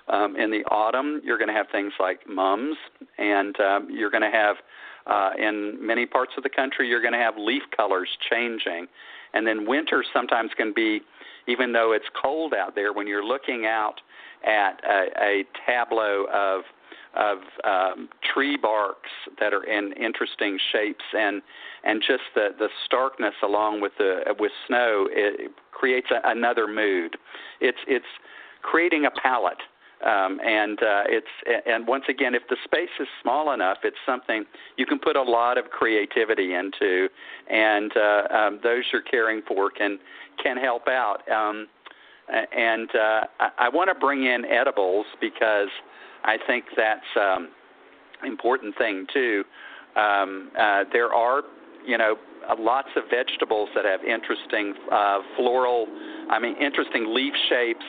Um, 0.08 0.36
in 0.36 0.50
the 0.50 0.64
autumn 0.70 1.22
you're 1.24 1.38
going 1.38 1.48
to 1.48 1.54
have 1.54 1.66
things 1.72 1.92
like 1.98 2.20
mums 2.28 2.76
and 3.18 3.58
um, 3.60 3.88
you're 3.90 4.10
going 4.10 4.22
to 4.22 4.36
have 4.36 4.56
uh, 5.06 5.30
in 5.38 5.78
many 5.80 6.06
parts 6.06 6.32
of 6.36 6.42
the 6.42 6.50
country 6.50 6.88
you're 6.88 7.00
going 7.00 7.14
to 7.14 7.18
have 7.18 7.34
leaf 7.38 7.62
colors 7.76 8.08
changing. 8.30 8.86
And 9.32 9.46
then 9.46 9.66
winter 9.66 10.04
sometimes 10.12 10.50
can 10.56 10.72
be 10.74 11.00
even 11.48 11.72
though 11.72 11.92
it's 11.92 12.06
cold 12.20 12.54
out 12.54 12.74
there, 12.74 12.92
when 12.92 13.06
you're 13.06 13.24
looking 13.24 13.66
out 13.66 14.00
at 14.44 14.80
a, 14.84 15.06
a 15.20 15.44
tableau 15.66 16.26
of 16.32 16.62
of 17.16 17.38
um, 17.62 18.08
tree 18.34 18.56
barks 18.60 19.10
that 19.38 19.54
are 19.54 19.62
in 19.62 19.92
interesting 19.92 20.58
shapes 20.72 21.04
and 21.16 21.42
and 21.84 22.02
just 22.04 22.22
the 22.34 22.48
the 22.58 22.68
starkness 22.84 23.34
along 23.42 23.80
with 23.80 23.92
the 23.98 24.22
with 24.38 24.52
snow 24.66 25.06
it 25.10 25.52
creates 25.70 26.08
a, 26.10 26.28
another 26.28 26.66
mood. 26.66 27.16
It's 27.60 27.78
it's 27.86 28.04
creating 28.62 29.06
a 29.06 29.10
palette. 29.10 29.62
Um, 30.04 30.38
and 30.44 30.78
uh, 30.82 31.02
it's 31.08 31.62
and 31.66 31.86
once 31.86 32.04
again, 32.08 32.34
if 32.34 32.42
the 32.50 32.56
space 32.64 32.90
is 33.00 33.08
small 33.22 33.52
enough, 33.52 33.78
it's 33.84 33.96
something 34.04 34.44
you 34.76 34.84
can 34.84 34.98
put 34.98 35.16
a 35.16 35.22
lot 35.22 35.56
of 35.56 35.70
creativity 35.70 36.54
into, 36.54 37.08
and 37.50 37.90
uh, 37.96 38.34
um, 38.34 38.60
those 38.62 38.82
you're 38.92 39.02
caring 39.02 39.40
for 39.48 39.70
can 39.70 39.98
can 40.42 40.58
help 40.58 40.88
out. 40.88 41.20
Um, 41.30 41.68
and 42.28 42.88
uh, 42.94 43.20
I, 43.40 43.48
I 43.58 43.68
want 43.68 43.88
to 43.88 43.94
bring 43.94 44.24
in 44.24 44.44
edibles 44.44 45.06
because 45.20 45.68
I 46.24 46.36
think 46.46 46.64
that's 46.76 47.00
um, 47.20 47.48
important 48.24 48.76
thing 48.76 49.06
too. 49.12 49.44
Um, 49.96 50.50
uh, 50.58 50.84
there 50.92 51.12
are, 51.12 51.42
you 51.86 51.98
know, 51.98 52.16
uh, 52.48 52.56
lots 52.58 52.88
of 52.96 53.04
vegetables 53.10 53.68
that 53.74 53.84
have 53.84 54.00
interesting 54.02 54.74
uh, 54.90 55.20
floral, 55.36 55.86
I 56.30 56.38
mean, 56.38 56.56
interesting 56.56 57.14
leaf 57.14 57.32
shapes 57.48 57.84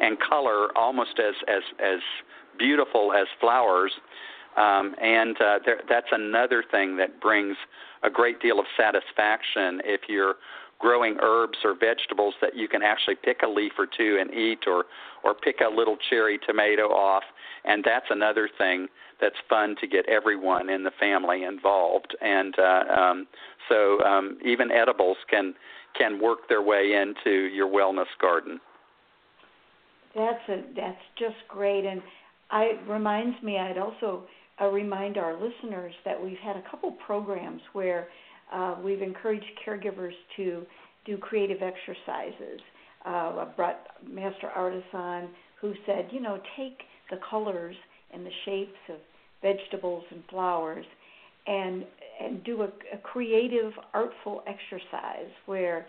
and 0.00 0.18
color, 0.20 0.68
almost 0.76 1.18
as 1.18 1.34
as 1.48 1.62
as 1.82 2.00
beautiful 2.58 3.12
as 3.12 3.26
flowers. 3.40 3.92
Um, 4.56 4.94
and 5.00 5.36
uh, 5.40 5.58
there, 5.64 5.80
that's 5.88 6.08
another 6.10 6.64
thing 6.70 6.96
that 6.96 7.20
brings 7.20 7.56
a 8.02 8.10
great 8.10 8.40
deal 8.40 8.58
of 8.58 8.66
satisfaction 8.76 9.80
if 9.84 10.02
you're 10.08 10.34
growing 10.80 11.16
herbs 11.20 11.58
or 11.64 11.74
vegetables 11.74 12.34
that 12.40 12.56
you 12.56 12.68
can 12.68 12.82
actually 12.82 13.16
pick 13.16 13.42
a 13.44 13.48
leaf 13.48 13.72
or 13.78 13.86
two 13.86 14.18
and 14.20 14.32
eat, 14.32 14.60
or 14.66 14.84
or 15.24 15.34
pick 15.34 15.56
a 15.60 15.68
little 15.68 15.96
cherry 16.08 16.38
tomato 16.46 16.84
off, 16.84 17.24
and 17.64 17.84
that's 17.84 18.06
another 18.10 18.48
thing 18.58 18.86
that's 19.20 19.36
fun 19.48 19.74
to 19.80 19.86
get 19.86 20.08
everyone 20.08 20.70
in 20.70 20.84
the 20.84 20.92
family 21.00 21.42
involved. 21.42 22.16
And 22.20 22.54
uh, 22.58 22.84
um, 22.96 23.26
so 23.68 24.00
um, 24.04 24.38
even 24.44 24.70
edibles 24.70 25.16
can 25.28 25.54
can 25.96 26.20
work 26.20 26.48
their 26.48 26.62
way 26.62 26.92
into 26.94 27.46
your 27.46 27.68
wellness 27.68 28.12
garden. 28.20 28.60
That's 30.18 30.48
a 30.48 30.62
that's 30.74 31.04
just 31.18 31.36
great, 31.48 31.84
and 31.86 32.02
I 32.50 32.72
reminds 32.88 33.40
me. 33.42 33.56
I'd 33.56 33.78
also 33.78 34.24
uh, 34.60 34.66
remind 34.66 35.16
our 35.16 35.34
listeners 35.34 35.94
that 36.04 36.22
we've 36.22 36.38
had 36.38 36.56
a 36.56 36.62
couple 36.70 36.90
programs 37.06 37.62
where 37.72 38.08
uh, 38.52 38.76
we've 38.82 39.00
encouraged 39.00 39.46
caregivers 39.64 40.12
to 40.36 40.66
do 41.06 41.16
creative 41.18 41.58
exercises. 41.62 42.60
Uh, 43.06 43.08
I 43.08 43.48
brought 43.56 43.78
master 44.06 44.48
artisan 44.48 45.30
who 45.60 45.72
said, 45.86 46.08
you 46.10 46.20
know, 46.20 46.40
take 46.56 46.78
the 47.10 47.18
colors 47.30 47.76
and 48.12 48.26
the 48.26 48.30
shapes 48.44 48.78
of 48.88 48.96
vegetables 49.40 50.04
and 50.10 50.22
flowers 50.30 50.84
and 51.46 51.84
and 52.20 52.42
do 52.42 52.62
a, 52.62 52.66
a 52.92 52.98
creative 53.04 53.72
artful 53.94 54.42
exercise 54.48 55.30
where 55.46 55.86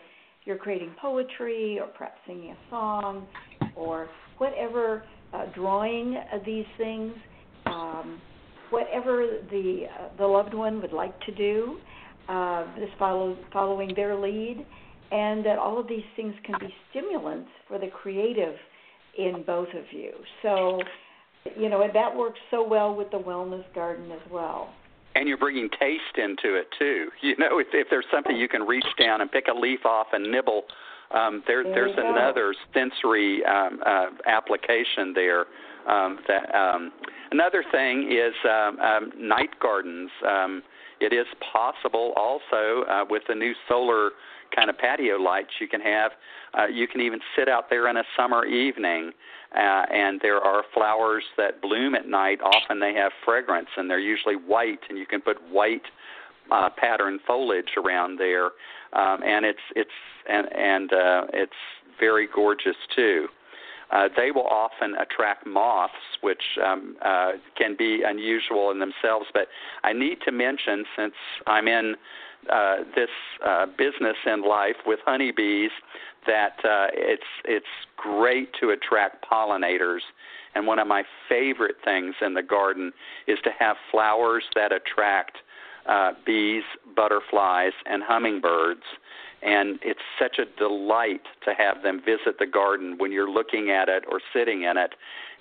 you're 0.49 0.57
creating 0.57 0.93
poetry 1.01 1.79
or 1.79 1.87
perhaps 1.87 2.17
singing 2.27 2.51
a 2.51 2.57
song 2.69 3.27
or 3.75 4.09
whatever 4.39 5.03
uh, 5.33 5.45
drawing 5.55 6.17
uh, 6.17 6.39
these 6.45 6.65
things 6.77 7.13
um, 7.67 8.19
whatever 8.71 9.27
the 9.51 9.83
uh, 9.85 10.07
the 10.17 10.25
loved 10.25 10.53
one 10.53 10.81
would 10.81 10.91
like 10.91 11.17
to 11.21 11.33
do 11.35 11.77
uh, 12.27 12.65
this 12.77 12.89
follows 12.97 13.37
following 13.53 13.93
their 13.95 14.19
lead 14.19 14.65
and 15.11 15.45
that 15.45 15.57
all 15.57 15.79
of 15.79 15.87
these 15.87 16.03
things 16.15 16.33
can 16.43 16.55
be 16.59 16.73
stimulants 16.89 17.49
for 17.67 17.79
the 17.79 17.87
creative 17.87 18.55
in 19.17 19.43
both 19.45 19.69
of 19.69 19.83
you 19.91 20.11
so 20.41 20.81
you 21.57 21.69
know, 21.69 21.85
that 21.93 22.15
works 22.15 22.39
so 22.51 22.67
well 22.67 22.93
with 22.93 23.09
the 23.11 23.17
wellness 23.17 23.63
garden 23.73 24.11
as 24.11 24.31
well. 24.31 24.69
And 25.15 25.27
you're 25.27 25.37
bringing 25.37 25.69
taste 25.79 26.17
into 26.17 26.55
it 26.55 26.67
too. 26.77 27.09
You 27.21 27.35
know, 27.37 27.59
if, 27.59 27.67
if 27.73 27.87
there's 27.89 28.05
something 28.11 28.35
you 28.35 28.47
can 28.47 28.61
reach 28.63 28.85
down 28.99 29.21
and 29.21 29.31
pick 29.31 29.47
a 29.47 29.57
leaf 29.57 29.85
off 29.85 30.07
and 30.13 30.31
nibble, 30.31 30.63
um, 31.11 31.43
there, 31.47 31.63
there 31.63 31.73
there's 31.73 31.97
another 31.97 32.53
sensory 32.73 33.43
um, 33.45 33.79
uh, 33.85 34.05
application 34.27 35.13
there. 35.13 35.45
Um, 35.87 36.19
that 36.27 36.53
um, 36.55 36.91
another 37.31 37.63
thing 37.71 38.11
is 38.11 38.33
um, 38.45 38.79
um, 38.79 39.11
night 39.17 39.49
gardens. 39.59 40.11
Um, 40.27 40.61
it 40.99 41.13
is 41.13 41.25
possible 41.53 42.13
also 42.15 42.83
uh, 42.89 43.05
with 43.09 43.23
the 43.27 43.35
new 43.35 43.53
solar 43.67 44.11
kind 44.55 44.69
of 44.69 44.77
patio 44.77 45.17
lights 45.17 45.51
you 45.59 45.67
can 45.67 45.81
have. 45.81 46.11
Uh, 46.57 46.65
you 46.65 46.87
can 46.87 47.01
even 47.01 47.19
sit 47.37 47.47
out 47.47 47.69
there 47.69 47.87
in 47.87 47.97
a 47.97 48.03
summer 48.17 48.45
evening 48.45 49.11
uh, 49.55 49.85
and 49.91 50.19
there 50.21 50.39
are 50.39 50.63
flowers 50.73 51.23
that 51.37 51.61
bloom 51.61 51.95
at 51.95 52.07
night. 52.07 52.39
Often 52.41 52.79
they 52.79 52.93
have 52.93 53.11
fragrance, 53.25 53.69
and 53.77 53.89
they're 53.89 53.99
usually 53.99 54.35
white, 54.35 54.79
and 54.89 54.97
you 54.97 55.07
can 55.07 55.21
put 55.21 55.37
white 55.49 55.81
uh, 56.51 56.69
pattern 56.77 57.19
foliage 57.25 57.71
around 57.77 58.19
there, 58.19 58.45
um, 58.93 59.23
and 59.23 59.45
it's 59.45 59.59
it's 59.75 59.89
and 60.29 60.47
and 60.55 60.93
uh, 60.93 61.25
it's 61.33 61.51
very 61.99 62.27
gorgeous 62.33 62.75
too. 62.95 63.27
Uh, 63.91 64.07
they 64.15 64.31
will 64.31 64.47
often 64.47 64.95
attract 64.95 65.47
moths, 65.47 65.93
which 66.21 66.43
um, 66.63 66.95
uh, 67.03 67.31
can 67.57 67.75
be 67.75 68.01
unusual 68.05 68.71
in 68.71 68.79
themselves. 68.79 69.25
But 69.33 69.47
I 69.83 69.93
need 69.93 70.19
to 70.25 70.31
mention, 70.31 70.85
since 70.95 71.13
I'm 71.47 71.67
in 71.67 71.95
uh, 72.51 72.75
this 72.95 73.09
uh, 73.45 73.65
business 73.77 74.15
in 74.25 74.43
life 74.43 74.75
with 74.85 74.99
honeybees, 75.05 75.71
that 76.27 76.57
uh, 76.63 76.87
it's 76.93 77.23
it's 77.45 77.65
great 77.97 78.49
to 78.61 78.69
attract 78.71 79.25
pollinators. 79.29 80.01
And 80.55 80.65
one 80.65 80.79
of 80.79 80.87
my 80.87 81.03
favorite 81.27 81.75
things 81.83 82.15
in 82.21 82.33
the 82.33 82.41
garden 82.43 82.91
is 83.27 83.37
to 83.43 83.49
have 83.59 83.77
flowers 83.91 84.43
that 84.55 84.71
attract 84.71 85.37
uh, 85.87 86.11
bees, 86.25 86.63
butterflies, 86.95 87.73
and 87.85 88.03
hummingbirds. 88.03 88.83
And 89.41 89.79
it's 89.81 89.99
such 90.19 90.37
a 90.37 90.45
delight 90.57 91.21
to 91.45 91.53
have 91.57 91.81
them 91.81 92.01
visit 92.03 92.39
the 92.39 92.45
garden 92.45 92.95
when 92.97 93.11
you're 93.11 93.29
looking 93.29 93.69
at 93.69 93.87
it 93.87 94.03
or 94.11 94.19
sitting 94.33 94.63
in 94.63 94.77
it. 94.77 94.95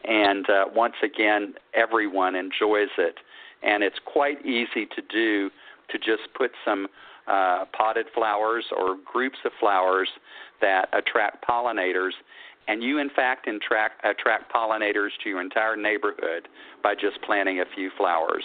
And 0.05 0.49
uh, 0.49 0.65
once 0.75 0.95
again, 1.03 1.55
everyone 1.75 2.35
enjoys 2.35 2.91
it. 2.97 3.17
And 3.63 3.83
it's 3.83 3.99
quite 4.05 4.45
easy 4.47 4.87
to 4.95 5.03
do 5.11 5.51
to 5.91 5.99
just 5.99 6.33
put 6.37 6.53
some 6.65 6.87
uh, 7.27 7.65
potted 7.77 8.07
flowers 8.15 8.65
or 8.77 8.97
groups 9.05 9.39
of 9.45 9.53
flowers 9.59 10.09
that 10.61 10.89
attract 10.93 11.45
pollinators. 11.47 12.13
And 12.69 12.83
you, 12.83 12.99
in 12.99 13.11
fact, 13.11 13.49
attract, 13.49 14.05
attract 14.05 14.53
pollinators 14.53 15.11
to 15.25 15.31
your 15.31 15.41
entire 15.41 15.77
neighborhood 15.77 16.49
by 16.83 16.95
just 16.95 17.21
planting 17.27 17.61
a 17.61 17.65
few 17.75 17.91
flowers. 17.97 18.45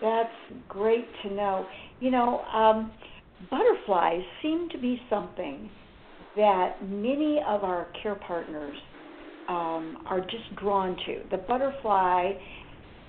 That's 0.00 0.32
great 0.68 1.06
to 1.22 1.32
know. 1.32 1.66
You 2.00 2.10
know, 2.10 2.40
um, 2.40 2.90
butterflies 3.48 4.22
seem 4.42 4.68
to 4.70 4.78
be 4.78 5.00
something 5.08 5.70
that 6.36 6.76
many 6.88 7.40
of 7.46 7.64
our 7.64 7.88
care 8.02 8.14
partners 8.14 8.76
um, 9.48 9.98
are 10.06 10.20
just 10.20 10.54
drawn 10.56 10.96
to. 11.06 11.22
The 11.30 11.38
butterfly 11.38 12.32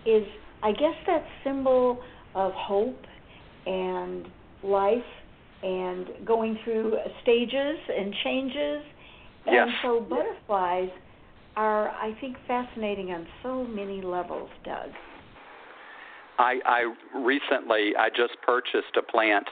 is, 0.06 0.24
I 0.64 0.72
guess, 0.72 0.96
that 1.08 1.24
symbol 1.44 2.00
of 2.34 2.52
hope 2.56 3.00
and 3.66 4.28
life 4.64 4.98
and 5.64 6.08
going 6.26 6.58
through 6.64 6.98
stages 7.22 7.78
and 7.96 8.14
changes. 8.24 8.82
Yes. 9.46 9.68
And 9.68 9.72
so 9.84 10.02
butterflies 10.02 10.90
are, 11.56 11.90
I 11.90 12.16
think, 12.20 12.38
fascinating 12.48 13.12
on 13.12 13.28
so 13.44 13.66
many 13.66 14.02
levels, 14.02 14.50
Doug. 14.64 14.90
I, 16.40 16.60
I 16.66 17.20
recently 17.20 17.92
I 17.98 18.10
just 18.10 18.42
purchased 18.44 18.98
a 18.98 19.04
plant 19.04 19.46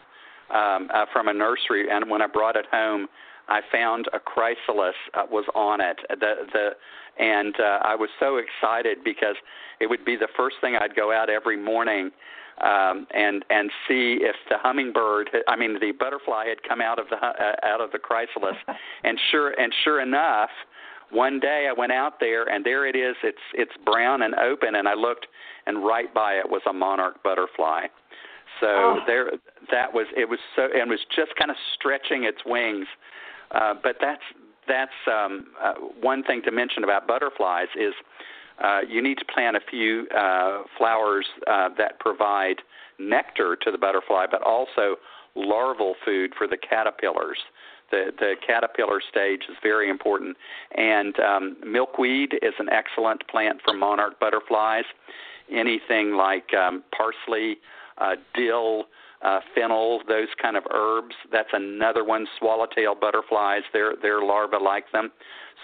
um, 0.51 0.89
uh, 0.93 1.05
from 1.11 1.27
a 1.27 1.33
nursery, 1.33 1.87
and 1.89 2.09
when 2.09 2.21
I 2.21 2.27
brought 2.27 2.55
it 2.55 2.65
home, 2.71 3.07
I 3.47 3.61
found 3.71 4.07
a 4.13 4.19
chrysalis 4.19 4.95
uh, 5.13 5.23
was 5.29 5.45
on 5.55 5.81
it. 5.81 5.97
The 6.09 6.33
the 6.53 6.69
and 7.23 7.55
uh, 7.59 7.79
I 7.83 7.95
was 7.95 8.09
so 8.19 8.37
excited 8.37 8.99
because 9.03 9.35
it 9.79 9.87
would 9.87 10.05
be 10.05 10.15
the 10.15 10.29
first 10.37 10.55
thing 10.61 10.77
I'd 10.79 10.95
go 10.95 11.11
out 11.11 11.29
every 11.29 11.57
morning 11.57 12.11
um, 12.61 13.07
and 13.13 13.43
and 13.49 13.69
see 13.87 14.19
if 14.21 14.35
the 14.49 14.57
hummingbird, 14.57 15.29
I 15.47 15.55
mean 15.55 15.79
the 15.79 15.91
butterfly, 15.91 16.47
had 16.47 16.61
come 16.67 16.81
out 16.81 16.99
of 16.99 17.07
the 17.09 17.15
uh, 17.15 17.55
out 17.63 17.81
of 17.81 17.91
the 17.91 17.99
chrysalis, 17.99 18.55
and 19.03 19.19
sure 19.31 19.51
and 19.59 19.73
sure 19.83 20.01
enough, 20.01 20.49
one 21.11 21.39
day 21.39 21.67
I 21.69 21.77
went 21.77 21.91
out 21.91 22.19
there 22.19 22.43
and 22.49 22.65
there 22.65 22.85
it 22.85 22.95
is. 22.95 23.15
It's 23.23 23.37
it's 23.53 23.71
brown 23.85 24.21
and 24.21 24.35
open, 24.35 24.75
and 24.75 24.87
I 24.87 24.93
looked, 24.93 25.27
and 25.65 25.85
right 25.85 26.13
by 26.13 26.33
it 26.33 26.49
was 26.49 26.61
a 26.69 26.73
monarch 26.73 27.23
butterfly. 27.23 27.87
So 28.59 28.67
oh. 28.67 28.99
there, 29.07 29.31
that 29.71 29.93
was 29.93 30.07
it 30.15 30.27
was 30.27 30.39
so 30.55 30.67
and 30.73 30.89
was 30.89 30.99
just 31.15 31.35
kind 31.37 31.51
of 31.51 31.57
stretching 31.75 32.23
its 32.23 32.39
wings. 32.45 32.87
Uh, 33.51 33.73
but 33.81 33.95
that's 34.01 34.23
that's 34.67 34.91
um, 35.11 35.47
uh, 35.61 35.73
one 36.01 36.23
thing 36.23 36.41
to 36.43 36.51
mention 36.51 36.83
about 36.83 37.07
butterflies 37.07 37.67
is 37.75 37.93
uh, 38.63 38.79
you 38.87 39.01
need 39.01 39.17
to 39.17 39.25
plant 39.25 39.55
a 39.55 39.61
few 39.69 40.05
uh, 40.15 40.63
flowers 40.77 41.25
uh, 41.47 41.69
that 41.77 41.99
provide 41.99 42.57
nectar 42.99 43.55
to 43.55 43.71
the 43.71 43.77
butterfly, 43.77 44.25
but 44.29 44.41
also 44.43 44.95
larval 45.35 45.95
food 46.05 46.33
for 46.37 46.47
the 46.47 46.57
caterpillars. 46.57 47.37
The, 47.91 48.11
the 48.19 48.35
caterpillar 48.45 49.01
stage 49.09 49.41
is 49.49 49.55
very 49.63 49.89
important. 49.89 50.37
And 50.75 51.19
um, 51.19 51.57
milkweed 51.65 52.33
is 52.41 52.53
an 52.59 52.69
excellent 52.69 53.27
plant 53.27 53.61
for 53.63 53.73
monarch 53.73 54.19
butterflies. 54.19 54.83
Anything 55.51 56.13
like 56.13 56.53
um, 56.53 56.83
parsley, 56.95 57.57
uh, 57.99 58.15
dill, 58.33 58.85
uh, 59.21 59.39
fennel, 59.53 60.01
those 60.07 60.27
kind 60.41 60.55
of 60.55 60.63
herbs. 60.73 61.15
That's 61.31 61.49
another 61.53 62.03
one. 62.03 62.27
Swallowtail 62.37 62.95
butterflies, 62.95 63.63
their 63.73 63.95
their 64.01 64.21
larvae 64.21 64.57
like 64.63 64.91
them. 64.91 65.11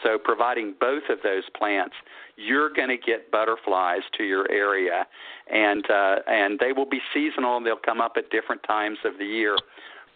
So 0.04 0.18
providing 0.18 0.76
both 0.80 1.04
of 1.10 1.20
those 1.24 1.44
plants, 1.58 1.96
you're 2.36 2.70
going 2.74 2.90
to 2.90 2.98
get 2.98 3.32
butterflies 3.32 4.02
to 4.18 4.24
your 4.24 4.50
area, 4.52 5.08
and 5.50 5.90
uh, 5.90 6.16
and 6.28 6.60
they 6.60 6.74
will 6.74 6.90
be 6.90 7.00
seasonal. 7.14 7.58
and 7.58 7.66
They'll 7.66 7.78
come 7.78 8.02
up 8.02 8.14
at 8.18 8.30
different 8.30 8.62
times 8.64 8.98
of 9.06 9.18
the 9.18 9.26
year. 9.26 9.58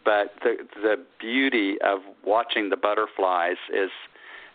But 0.04 0.34
the 0.44 0.58
the 0.76 0.96
beauty 1.20 1.76
of 1.84 2.00
watching 2.26 2.70
the 2.70 2.78
butterflies 2.78 3.58
is 3.74 3.92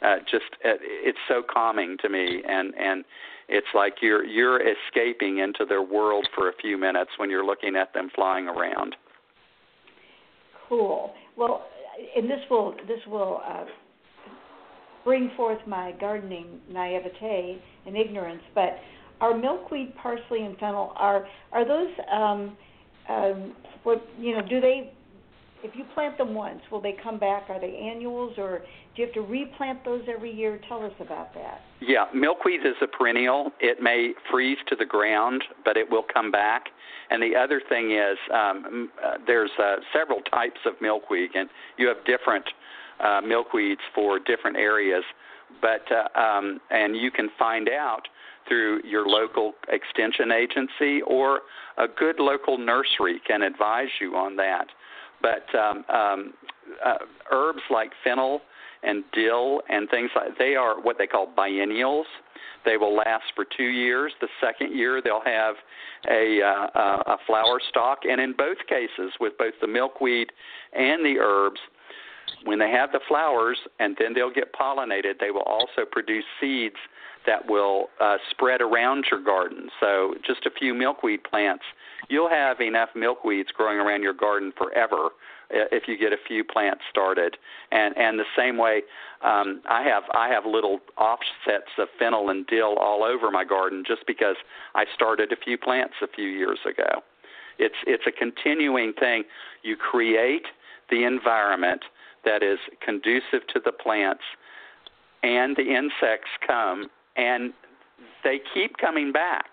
uh, 0.02 0.16
just 0.30 0.44
uh, 0.64 0.76
it's 0.80 1.18
so 1.28 1.42
calming 1.42 1.96
to 2.02 2.08
me, 2.08 2.42
and 2.46 2.74
and 2.74 3.04
it's 3.48 3.66
like 3.74 3.94
you're 4.00 4.24
you're 4.24 4.60
escaping 4.60 5.38
into 5.38 5.64
their 5.68 5.82
world 5.82 6.26
for 6.34 6.48
a 6.48 6.52
few 6.60 6.78
minutes 6.78 7.10
when 7.18 7.30
you're 7.30 7.44
looking 7.44 7.76
at 7.76 7.92
them 7.92 8.10
flying 8.14 8.48
around. 8.48 8.96
Cool. 10.68 11.12
Well, 11.36 11.66
and 12.16 12.28
this 12.28 12.40
will 12.50 12.74
this 12.86 13.00
will 13.06 13.40
uh, 13.46 13.64
bring 15.04 15.30
forth 15.36 15.58
my 15.66 15.92
gardening 16.00 16.60
naivete 16.70 17.60
and 17.86 17.96
ignorance, 17.96 18.42
but 18.54 18.78
are 19.20 19.36
milkweed, 19.36 19.94
parsley, 19.96 20.42
and 20.42 20.56
fennel 20.58 20.92
are 20.96 21.26
are 21.52 21.66
those 21.66 21.90
um, 22.10 22.56
um, 23.08 23.54
what 23.82 24.06
you 24.18 24.34
know? 24.34 24.42
Do 24.48 24.60
they 24.60 24.92
if 25.64 25.74
you 25.74 25.84
plant 25.94 26.18
them 26.18 26.34
once, 26.34 26.60
will 26.70 26.80
they 26.80 26.94
come 27.02 27.18
back? 27.18 27.44
Are 27.48 27.58
they 27.58 27.74
annuals, 27.74 28.34
or 28.36 28.58
do 28.58 29.02
you 29.02 29.06
have 29.06 29.14
to 29.14 29.22
replant 29.22 29.82
those 29.84 30.02
every 30.14 30.30
year? 30.30 30.60
Tell 30.68 30.84
us 30.84 30.92
about 31.00 31.32
that. 31.34 31.62
Yeah, 31.80 32.04
milkweed 32.14 32.60
is 32.60 32.74
a 32.82 32.86
perennial. 32.86 33.50
It 33.60 33.82
may 33.82 34.12
freeze 34.30 34.58
to 34.68 34.76
the 34.76 34.84
ground, 34.84 35.42
but 35.64 35.78
it 35.78 35.90
will 35.90 36.04
come 36.12 36.30
back. 36.30 36.66
And 37.10 37.22
the 37.22 37.34
other 37.34 37.62
thing 37.68 37.92
is, 37.92 38.18
um, 38.32 38.90
uh, 39.02 39.14
there's 39.26 39.50
uh, 39.58 39.76
several 39.92 40.20
types 40.22 40.60
of 40.66 40.74
milkweed, 40.82 41.30
and 41.34 41.48
you 41.78 41.88
have 41.88 41.96
different 42.04 42.44
uh, 43.00 43.22
milkweeds 43.22 43.82
for 43.94 44.18
different 44.18 44.58
areas. 44.58 45.02
But 45.62 45.84
uh, 45.90 46.18
um, 46.18 46.60
and 46.70 46.94
you 46.94 47.10
can 47.10 47.30
find 47.38 47.68
out 47.70 48.02
through 48.48 48.82
your 48.84 49.06
local 49.06 49.52
extension 49.68 50.30
agency 50.30 51.00
or 51.06 51.40
a 51.78 51.86
good 51.88 52.16
local 52.18 52.58
nursery 52.58 53.20
can 53.26 53.42
advise 53.42 53.88
you 54.00 54.16
on 54.16 54.36
that. 54.36 54.66
But 55.24 55.58
um, 55.58 55.84
um, 55.88 56.34
uh, 56.84 56.98
herbs 57.32 57.62
like 57.70 57.90
fennel 58.04 58.42
and 58.82 59.02
dill 59.14 59.62
and 59.70 59.88
things 59.88 60.10
like 60.14 60.36
they 60.38 60.54
are 60.54 60.78
what 60.80 60.98
they 60.98 61.06
call 61.06 61.26
biennials. 61.34 62.04
They 62.66 62.76
will 62.76 62.94
last 62.94 63.24
for 63.34 63.46
two 63.56 63.64
years. 63.64 64.12
The 64.20 64.28
second 64.38 64.76
year 64.76 65.00
they'll 65.02 65.24
have 65.24 65.54
a 66.10 66.40
uh, 66.42 67.14
a 67.14 67.16
flower 67.26 67.58
stalk, 67.70 68.00
and 68.04 68.20
in 68.20 68.34
both 68.36 68.58
cases, 68.68 69.12
with 69.18 69.32
both 69.38 69.54
the 69.62 69.66
milkweed 69.66 70.30
and 70.74 71.04
the 71.04 71.16
herbs, 71.18 71.60
when 72.44 72.58
they 72.58 72.70
have 72.70 72.92
the 72.92 73.00
flowers 73.08 73.58
and 73.80 73.96
then 73.98 74.12
they'll 74.12 74.32
get 74.32 74.52
pollinated, 74.52 75.18
they 75.20 75.30
will 75.30 75.42
also 75.42 75.88
produce 75.90 76.24
seeds 76.40 76.76
that 77.26 77.48
will 77.48 77.86
uh, 78.00 78.16
spread 78.30 78.60
around 78.60 79.06
your 79.10 79.22
garden. 79.22 79.68
So 79.80 80.14
just 80.26 80.46
a 80.46 80.50
few 80.50 80.74
milkweed 80.74 81.24
plants, 81.24 81.64
you'll 82.08 82.28
have 82.28 82.60
enough 82.60 82.90
milkweeds 82.96 83.48
growing 83.54 83.78
around 83.78 84.02
your 84.02 84.14
garden 84.14 84.52
forever 84.56 85.10
if 85.50 85.84
you 85.86 85.98
get 85.98 86.12
a 86.12 86.16
few 86.26 86.44
plants 86.44 86.82
started. 86.90 87.36
And 87.70 87.96
and 87.96 88.18
the 88.18 88.24
same 88.36 88.56
way, 88.56 88.82
um, 89.22 89.62
I 89.68 89.82
have 89.82 90.04
I 90.14 90.28
have 90.28 90.44
little 90.46 90.80
offsets 90.96 91.70
of 91.78 91.88
fennel 91.98 92.30
and 92.30 92.46
dill 92.46 92.76
all 92.76 93.04
over 93.04 93.30
my 93.30 93.44
garden 93.44 93.84
just 93.86 94.06
because 94.06 94.36
I 94.74 94.84
started 94.94 95.32
a 95.32 95.36
few 95.36 95.58
plants 95.58 95.94
a 96.02 96.08
few 96.08 96.28
years 96.28 96.58
ago. 96.68 97.02
It's 97.58 97.74
it's 97.86 98.04
a 98.06 98.12
continuing 98.12 98.92
thing. 98.94 99.24
You 99.62 99.76
create 99.76 100.46
the 100.90 101.04
environment 101.04 101.82
that 102.24 102.42
is 102.42 102.58
conducive 102.84 103.46
to 103.52 103.60
the 103.64 103.72
plants, 103.72 104.22
and 105.22 105.56
the 105.56 105.74
insects 105.74 106.30
come 106.46 106.90
and 107.16 107.52
they 108.22 108.40
keep 108.52 108.76
coming 108.78 109.12
back. 109.12 109.46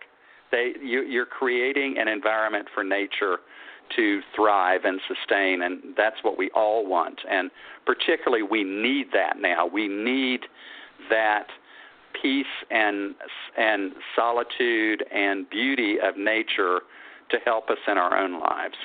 They 0.52 0.74
you, 0.82 1.04
you're 1.04 1.26
creating 1.26 1.95
an 1.97 2.08
environment 2.08 2.67
for 2.74 2.84
nature 2.84 3.38
to 3.95 4.21
thrive 4.36 4.82
and 4.86 5.00
sustain, 5.08 5.63
and 5.63 5.95
that's 5.97 6.15
what 6.24 6.38
we 6.38 6.50
all 6.56 6.88
want. 6.88 7.19
And 7.30 7.52
particularly, 7.86 8.43
we 8.43 8.63
need 8.63 9.08
that 9.13 9.36
now. 9.39 9.65
We 9.65 9.88
need 9.88 10.41
that 11.10 11.47
peace 12.21 12.45
and 12.69 13.15
and 13.58 13.93
solitude 14.15 15.04
and 15.13 15.50
beauty 15.50 15.97
of 16.04 16.17
nature 16.17 16.82
to 17.30 17.38
help 17.45 17.69
us 17.69 17.78
in 17.88 17.97
our 17.97 18.17
own 18.17 18.39
lives. 18.39 18.76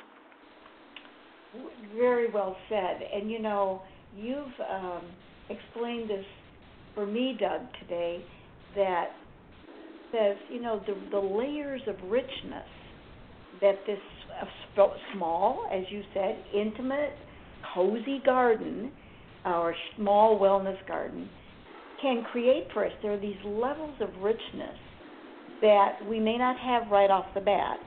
Very 1.97 2.31
well 2.31 2.57
said. 2.69 3.01
And 3.13 3.31
you 3.31 3.41
know, 3.41 3.83
you've 4.17 4.47
um, 4.71 5.03
explained 5.49 6.11
this 6.11 6.25
for 6.95 7.07
me, 7.07 7.37
Doug, 7.39 7.63
today 7.81 8.25
that 8.77 9.09
says, 10.13 10.37
you 10.49 10.61
know, 10.61 10.81
the, 10.87 10.95
the 11.11 11.19
layers 11.19 11.81
of 11.87 11.97
richness 12.09 12.69
that 13.61 13.77
this 13.87 13.99
uh, 14.79 14.87
small, 15.15 15.67
as 15.73 15.83
you 15.91 16.03
said, 16.15 16.43
intimate, 16.55 17.15
cozy 17.75 18.21
garden, 18.25 18.93
or 19.45 19.75
small 19.97 20.39
wellness 20.39 20.77
garden, 20.87 21.29
can 22.01 22.25
create 22.31 22.67
for 22.73 22.85
us. 22.85 22.93
There 23.03 23.13
are 23.13 23.21
these 23.21 23.37
levels 23.45 23.95
of 24.01 24.11
richness 24.23 24.79
that 25.63 25.99
we 26.09 26.21
may 26.21 26.37
not 26.37 26.57
have 26.59 26.91
right 26.91 27.11
off 27.11 27.27
the 27.35 27.41
bat, 27.41 27.79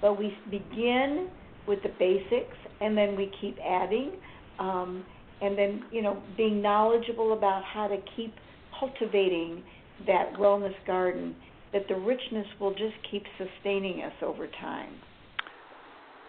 but 0.00 0.18
we 0.18 0.32
begin 0.50 1.28
with 1.66 1.80
the 1.82 1.90
basics 1.98 2.56
and 2.80 2.96
then 2.96 3.16
we 3.16 3.30
keep 3.40 3.56
adding. 3.64 4.12
Um, 4.58 5.04
and 5.40 5.56
then, 5.56 5.82
you 5.90 6.02
know, 6.02 6.22
being 6.36 6.62
knowledgeable 6.62 7.32
about 7.32 7.62
how 7.64 7.88
to 7.88 7.96
keep 8.16 8.34
cultivating 8.78 9.62
that 10.06 10.34
wellness 10.34 10.74
garden, 10.86 11.34
that 11.72 11.86
the 11.88 11.96
richness 11.96 12.46
will 12.60 12.72
just 12.72 12.94
keep 13.10 13.24
sustaining 13.36 14.02
us 14.02 14.12
over 14.22 14.46
time. 14.60 14.94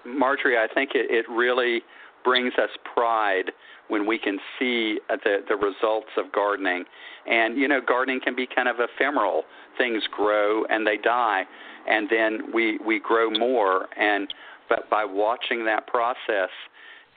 Margery, 0.05 0.57
I 0.57 0.67
think 0.73 0.91
it, 0.95 1.09
it 1.09 1.25
really 1.29 1.81
brings 2.23 2.53
us 2.55 2.69
pride 2.93 3.51
when 3.87 4.05
we 4.05 4.17
can 4.17 4.37
see 4.57 4.99
uh, 5.09 5.17
the 5.23 5.37
the 5.47 5.55
results 5.55 6.09
of 6.17 6.31
gardening. 6.31 6.83
And 7.29 7.57
you 7.57 7.67
know, 7.67 7.79
gardening 7.85 8.19
can 8.23 8.35
be 8.35 8.47
kind 8.47 8.67
of 8.67 8.77
ephemeral. 8.79 9.43
Things 9.77 10.03
grow 10.15 10.65
and 10.65 10.85
they 10.85 10.97
die, 10.97 11.43
and 11.87 12.07
then 12.09 12.53
we 12.53 12.77
we 12.85 12.99
grow 12.99 13.29
more. 13.29 13.87
And 13.97 14.33
but 14.67 14.89
by 14.89 15.05
watching 15.05 15.65
that 15.65 15.87
process 15.87 16.49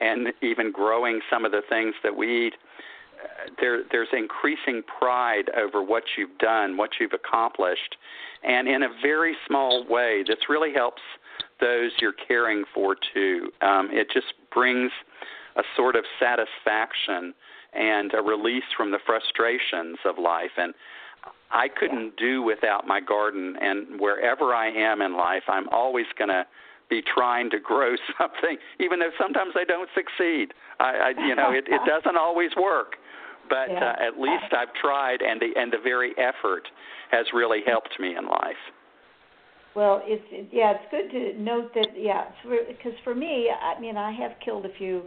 and 0.01 0.29
even 0.41 0.71
growing 0.71 1.21
some 1.31 1.45
of 1.45 1.51
the 1.51 1.61
things 1.69 1.93
that 2.03 2.15
we 2.15 2.47
eat, 2.47 2.53
there 3.59 3.83
there's 3.91 4.09
increasing 4.13 4.81
pride 4.99 5.49
over 5.57 5.83
what 5.83 6.03
you've 6.17 6.37
done, 6.39 6.77
what 6.77 6.91
you've 6.99 7.13
accomplished, 7.13 7.95
and 8.43 8.67
in 8.67 8.83
a 8.83 8.89
very 9.01 9.35
small 9.47 9.85
way, 9.87 10.23
this 10.27 10.37
really 10.49 10.73
helps 10.73 11.01
those 11.59 11.91
you're 11.99 12.13
caring 12.27 12.63
for 12.73 12.95
too. 13.13 13.49
Um, 13.61 13.89
it 13.91 14.07
just 14.13 14.33
brings 14.53 14.91
a 15.55 15.63
sort 15.75 15.95
of 15.95 16.03
satisfaction 16.19 17.33
and 17.73 18.13
a 18.13 18.21
release 18.21 18.63
from 18.75 18.91
the 18.91 18.99
frustrations 19.05 19.97
of 20.05 20.17
life. 20.17 20.51
And 20.57 20.73
I 21.51 21.67
couldn't 21.67 22.17
do 22.17 22.41
without 22.41 22.87
my 22.87 22.99
garden. 22.99 23.55
And 23.61 23.99
wherever 23.99 24.53
I 24.53 24.69
am 24.69 25.01
in 25.01 25.15
life, 25.15 25.43
I'm 25.47 25.69
always 25.69 26.05
going 26.17 26.29
to 26.29 26.45
be 26.89 27.01
trying 27.01 27.49
to 27.51 27.59
grow 27.59 27.95
something, 28.17 28.57
even 28.79 28.99
though 28.99 29.11
sometimes 29.19 29.53
I 29.55 29.63
don't 29.63 29.89
succeed. 29.95 30.53
I, 30.79 31.13
I 31.15 31.27
you 31.27 31.35
know, 31.35 31.51
it, 31.51 31.65
it 31.67 31.81
doesn't 31.87 32.17
always 32.17 32.51
work 32.57 32.95
but 33.53 33.71
yeah. 33.71 33.93
uh, 33.93 34.07
at 34.07 34.19
least 34.19 34.49
I've 34.51 34.73
tried, 34.81 35.21
and 35.21 35.39
the 35.39 35.59
and 35.59 35.71
the 35.71 35.77
very 35.83 36.13
effort 36.17 36.67
has 37.11 37.25
really 37.33 37.59
helped 37.65 37.99
me 37.99 38.15
in 38.17 38.25
life. 38.25 38.63
Well, 39.75 40.01
it's 40.05 40.49
yeah, 40.51 40.73
it's 40.73 40.89
good 40.89 41.11
to 41.11 41.39
note 41.39 41.71
that 41.75 41.89
yeah, 41.95 42.25
because 42.67 42.97
for 43.03 43.13
me, 43.13 43.49
I 43.49 43.79
mean, 43.79 43.95
I 43.95 44.11
have 44.11 44.31
killed 44.43 44.65
a 44.65 44.73
few 44.77 45.03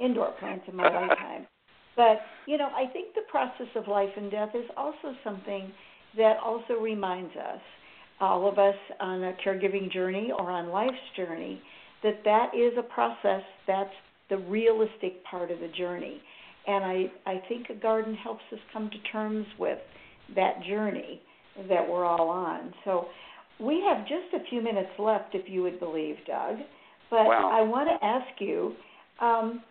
indoor 0.00 0.32
plants 0.40 0.64
in 0.66 0.76
my 0.76 0.84
lifetime, 1.00 1.46
but 1.96 2.20
you 2.46 2.58
know, 2.58 2.68
I 2.74 2.90
think 2.92 3.14
the 3.14 3.22
process 3.30 3.68
of 3.76 3.86
life 3.86 4.10
and 4.16 4.30
death 4.30 4.50
is 4.54 4.68
also 4.76 5.14
something 5.22 5.70
that 6.16 6.38
also 6.44 6.74
reminds 6.74 7.36
us, 7.36 7.60
all 8.20 8.48
of 8.48 8.58
us 8.58 8.74
on 8.98 9.22
a 9.22 9.32
caregiving 9.44 9.92
journey 9.92 10.32
or 10.36 10.50
on 10.50 10.70
life's 10.70 10.96
journey, 11.16 11.62
that 12.02 12.24
that 12.24 12.50
is 12.52 12.72
a 12.76 12.82
process 12.82 13.42
that's 13.68 13.94
the 14.28 14.38
realistic 14.38 15.22
part 15.24 15.52
of 15.52 15.60
the 15.60 15.68
journey 15.68 16.20
and 16.66 16.84
I, 16.84 17.04
I 17.26 17.42
think 17.48 17.68
a 17.70 17.74
garden 17.74 18.14
helps 18.14 18.42
us 18.52 18.58
come 18.72 18.90
to 18.90 19.10
terms 19.12 19.46
with 19.58 19.78
that 20.34 20.62
journey 20.68 21.20
that 21.68 21.86
we're 21.88 22.04
all 22.04 22.28
on. 22.28 22.72
So 22.84 23.06
we 23.58 23.82
have 23.88 24.06
just 24.06 24.34
a 24.34 24.48
few 24.48 24.62
minutes 24.62 24.90
left, 24.98 25.34
if 25.34 25.48
you 25.48 25.62
would 25.62 25.80
believe, 25.80 26.16
Doug. 26.26 26.56
But 27.10 27.26
wow. 27.26 27.50
I 27.52 27.62
want 27.62 27.88
to 27.88 28.06
ask 28.06 28.40
you, 28.40 28.74
um, 29.20 29.62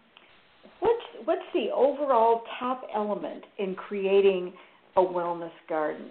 what's 0.79 1.25
what's 1.25 1.41
the 1.53 1.71
overall 1.73 2.43
top 2.59 2.81
element 2.93 3.43
in 3.57 3.75
creating 3.75 4.53
a 4.97 5.01
wellness 5.01 5.51
garden? 5.67 6.09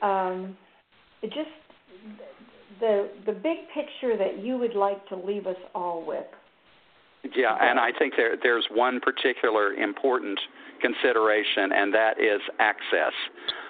Um, 0.00 0.56
just 1.22 1.50
the 2.80 3.10
the 3.26 3.32
big 3.32 3.58
picture 3.74 4.16
that 4.16 4.42
you 4.42 4.56
would 4.58 4.74
like 4.74 5.06
to 5.08 5.16
leave 5.16 5.46
us 5.46 5.56
all 5.74 6.04
with 6.06 6.26
yeah, 7.34 7.56
and 7.60 7.78
I 7.78 7.90
think 7.98 8.14
there, 8.16 8.36
there's 8.42 8.66
one 8.70 9.00
particular 9.00 9.72
important 9.74 10.38
consideration, 10.80 11.72
and 11.72 11.94
that 11.94 12.20
is 12.20 12.40
access. 12.58 13.12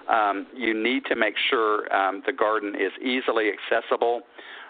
Um, 0.08 0.46
you 0.54 0.74
need 0.74 1.04
to 1.06 1.16
make 1.16 1.34
sure 1.50 1.92
um, 1.94 2.22
the 2.26 2.32
garden 2.32 2.74
is 2.74 2.92
easily 3.00 3.50
accessible. 3.50 4.22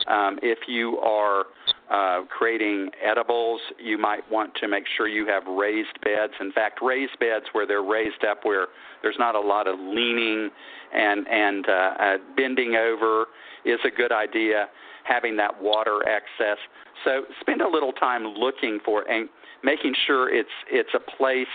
Um, 0.07 0.39
if 0.43 0.59
you 0.69 0.99
are 0.99 1.47
uh, 1.91 2.25
creating 2.27 2.91
edibles, 3.03 3.61
you 3.79 3.99
might 3.99 4.29
want 4.31 4.55
to 4.61 4.69
make 4.69 4.85
sure 4.97 5.09
you 5.09 5.27
have 5.27 5.45
raised 5.47 6.01
beds. 6.03 6.33
In 6.41 6.53
fact, 6.53 6.81
raised 6.83 7.19
beds 7.19 7.47
where 7.53 7.67
they're 7.67 7.83
raised 7.83 8.25
up, 8.29 8.45
where 8.45 8.67
there's 9.03 9.17
not 9.19 9.35
a 9.35 9.41
lot 9.41 9.67
of 9.67 9.79
leaning 9.79 10.51
and 10.95 11.27
and 11.29 11.69
uh, 11.69 11.73
uh, 11.73 12.17
bending 12.37 12.77
over, 12.77 13.27
is 13.65 13.81
a 13.85 13.91
good 13.91 14.13
idea. 14.13 14.67
Having 15.05 15.37
that 15.37 15.63
water 15.63 16.01
access 16.09 16.59
so 17.05 17.25
spend 17.41 17.61
a 17.61 17.69
little 17.69 17.93
time 17.93 18.25
looking 18.25 18.79
for 18.85 19.09
and 19.11 19.29
making 19.63 19.95
sure 20.07 20.35
it's 20.35 20.49
it's 20.71 20.91
a 20.95 21.17
place 21.17 21.47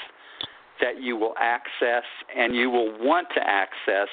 that 0.82 1.02
you 1.02 1.16
will 1.16 1.34
access 1.40 2.04
and 2.36 2.56
you 2.56 2.70
will 2.70 2.98
want 3.00 3.28
to 3.36 3.42
access. 3.42 4.08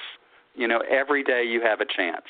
You 0.55 0.69
know, 0.69 0.83
every 0.89 1.23
day 1.23 1.45
you 1.45 1.61
have 1.63 1.81
a 1.81 1.85
chance. 1.85 2.25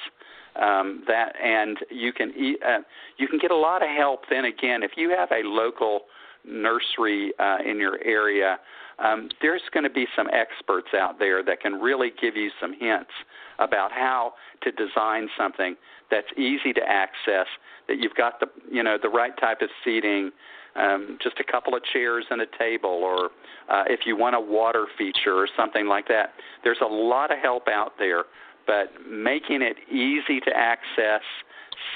Um, 0.61 1.05
that 1.07 1.35
and 1.43 1.77
you 1.91 2.13
can 2.13 2.31
uh, 2.67 2.79
you 3.19 3.29
can 3.29 3.39
get 3.39 3.51
a 3.51 3.57
lot 3.57 3.83
of 3.83 3.89
help. 3.91 4.23
Then 4.31 4.47
again, 4.47 4.83
if 4.83 4.93
you 4.97 5.11
have 5.11 5.29
a 5.31 5.47
local 5.47 6.03
nursery 6.47 7.33
uh, 7.39 7.59
in 7.65 7.79
your 7.79 7.99
area, 8.03 8.59
um, 8.99 9.29
there's 9.43 9.63
going 9.75 9.85
to 9.85 9.91
be 9.91 10.07
some 10.17 10.29
experts 10.33 10.89
out 10.99 11.19
there 11.19 11.43
that 11.45 11.61
can 11.61 11.75
really 11.75 12.11
give 12.21 12.37
you 12.37 12.51
some 12.59 12.73
hints 12.73 13.11
about 13.59 13.93
how 13.93 14.33
to 14.63 14.71
design 14.73 15.29
something 15.39 15.77
that's 16.11 16.27
easy 16.37 16.73
to 16.73 16.83
access, 16.87 17.47
that 17.89 17.99
you've 17.99 18.15
got 18.15 18.41
the 18.41 18.47
you 18.71 18.83
know 18.83 18.97
the 19.01 19.09
right 19.09 19.33
type 19.41 19.61
of 19.63 19.69
seating, 19.85 20.31
um, 20.77 21.19
just 21.23 21.37
a 21.41 21.53
couple 21.53 21.75
of 21.75 21.83
chairs 21.93 22.25
and 22.31 22.41
a 22.41 22.47
table, 22.59 22.91
or 22.91 23.31
uh, 23.69 23.85
if 23.89 24.01
you 24.07 24.17
want 24.17 24.35
a 24.35 24.41
water 24.41 24.87
feature 24.99 25.35
or 25.35 25.49
something 25.57 25.87
like 25.87 26.09
that. 26.09 26.33
There's 26.65 26.81
a 26.83 26.93
lot 26.93 27.31
of 27.33 27.39
help 27.39 27.69
out 27.69 27.93
there, 27.99 28.25
but 28.67 28.87
making 29.09 29.63
it 29.63 29.77
easy 29.91 30.41
to 30.41 30.51
access, 30.55 31.23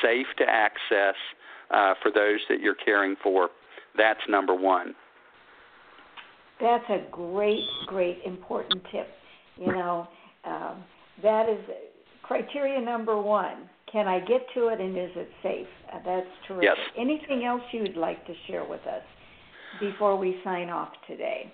safe 0.03 0.27
to 0.39 0.45
access 0.49 1.15
uh, 1.71 1.95
for 2.03 2.11
those 2.11 2.41
that 2.49 2.61
you're 2.61 2.75
caring 2.75 3.17
for, 3.23 3.51
that's 3.97 4.21
number 4.29 4.55
one. 4.55 4.95
That's 6.61 6.85
a 6.91 7.03
great, 7.11 7.65
great, 7.87 8.19
important 8.25 8.83
tip. 8.93 9.09
You 9.57 9.73
know, 9.73 10.07
um, 10.45 10.85
that 11.23 11.49
is 11.49 11.59
criteria 12.23 12.81
number 12.81 13.21
one. 13.21 13.69
Can 13.91 14.07
I 14.07 14.21
get 14.21 14.43
to 14.55 14.69
it 14.69 14.81
and 14.81 14.97
is 14.97 15.11
it 15.17 15.29
safe? 15.43 15.67
Uh, 15.93 15.99
that's 16.05 16.27
terrific. 16.47 16.71
Yes. 16.77 16.79
Anything 16.97 17.45
else 17.45 17.63
you'd 17.73 17.97
like 17.97 18.25
to 18.27 18.33
share 18.47 18.65
with 18.65 18.83
us 18.87 19.03
before 19.81 20.17
we 20.17 20.37
sign 20.45 20.71
off 20.71 20.91
today? 21.09 21.53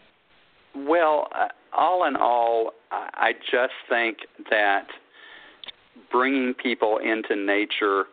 Well, 0.74 1.28
uh, 1.34 1.48
all 1.74 2.06
in 2.06 2.16
all, 2.16 2.72
I 2.90 3.32
just 3.50 3.72
think 3.88 4.18
that 4.50 4.86
bringing 6.12 6.52
people 6.52 6.98
into 6.98 7.34
nature 7.34 8.04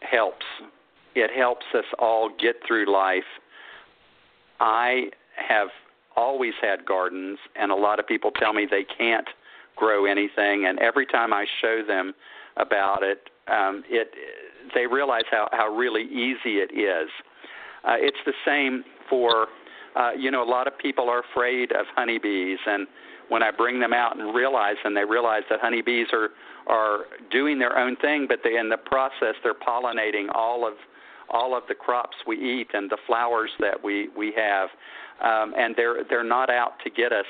helps. 0.00 0.46
It 1.14 1.30
helps 1.36 1.66
us 1.74 1.84
all 1.98 2.30
get 2.40 2.56
through 2.66 2.90
life. 2.90 3.24
I 4.60 5.10
have 5.36 5.68
always 6.16 6.54
had 6.62 6.86
gardens, 6.86 7.38
and 7.54 7.70
a 7.70 7.74
lot 7.74 7.98
of 7.98 8.06
people 8.06 8.30
tell 8.30 8.54
me 8.54 8.66
they 8.70 8.86
can't 8.96 9.28
grow 9.76 10.06
anything. 10.06 10.66
And 10.66 10.78
every 10.78 11.06
time 11.06 11.32
I 11.32 11.46
show 11.60 11.82
them 11.86 12.14
about 12.56 13.02
it, 13.02 13.28
um, 13.48 13.84
it 13.88 14.08
they 14.74 14.86
realize 14.86 15.24
how 15.30 15.48
how 15.52 15.74
really 15.74 16.02
easy 16.02 16.58
it 16.58 16.72
is. 16.72 17.08
Uh, 17.84 17.94
it's 17.98 18.18
the 18.26 18.32
same 18.44 18.84
for 19.08 19.46
uh, 19.94 20.10
you 20.18 20.30
know 20.30 20.42
a 20.42 20.50
lot 20.50 20.66
of 20.66 20.76
people 20.78 21.08
are 21.08 21.22
afraid 21.30 21.72
of 21.72 21.86
honeybees, 21.94 22.58
and 22.66 22.86
when 23.28 23.42
I 23.42 23.50
bring 23.50 23.80
them 23.80 23.92
out 23.92 24.18
and 24.18 24.34
realize 24.34 24.76
and 24.84 24.96
they 24.96 25.04
realize 25.04 25.42
that 25.50 25.60
honeybees 25.60 26.08
are 26.12 26.30
are 26.66 27.04
doing 27.30 27.58
their 27.58 27.78
own 27.78 27.96
thing, 27.96 28.26
but 28.28 28.40
they 28.42 28.56
in 28.58 28.68
the 28.68 28.76
process 28.76 29.34
they're 29.42 29.54
pollinating 29.54 30.26
all 30.34 30.66
of 30.66 30.74
all 31.30 31.56
of 31.56 31.64
the 31.68 31.74
crops 31.74 32.16
we 32.26 32.36
eat 32.36 32.68
and 32.72 32.90
the 32.90 32.98
flowers 33.06 33.50
that 33.60 33.82
we 33.82 34.08
we 34.16 34.32
have, 34.36 34.68
um, 35.22 35.54
and 35.56 35.74
they're 35.76 36.04
they're 36.08 36.24
not 36.24 36.50
out 36.50 36.72
to 36.84 36.90
get 36.90 37.12
us. 37.12 37.26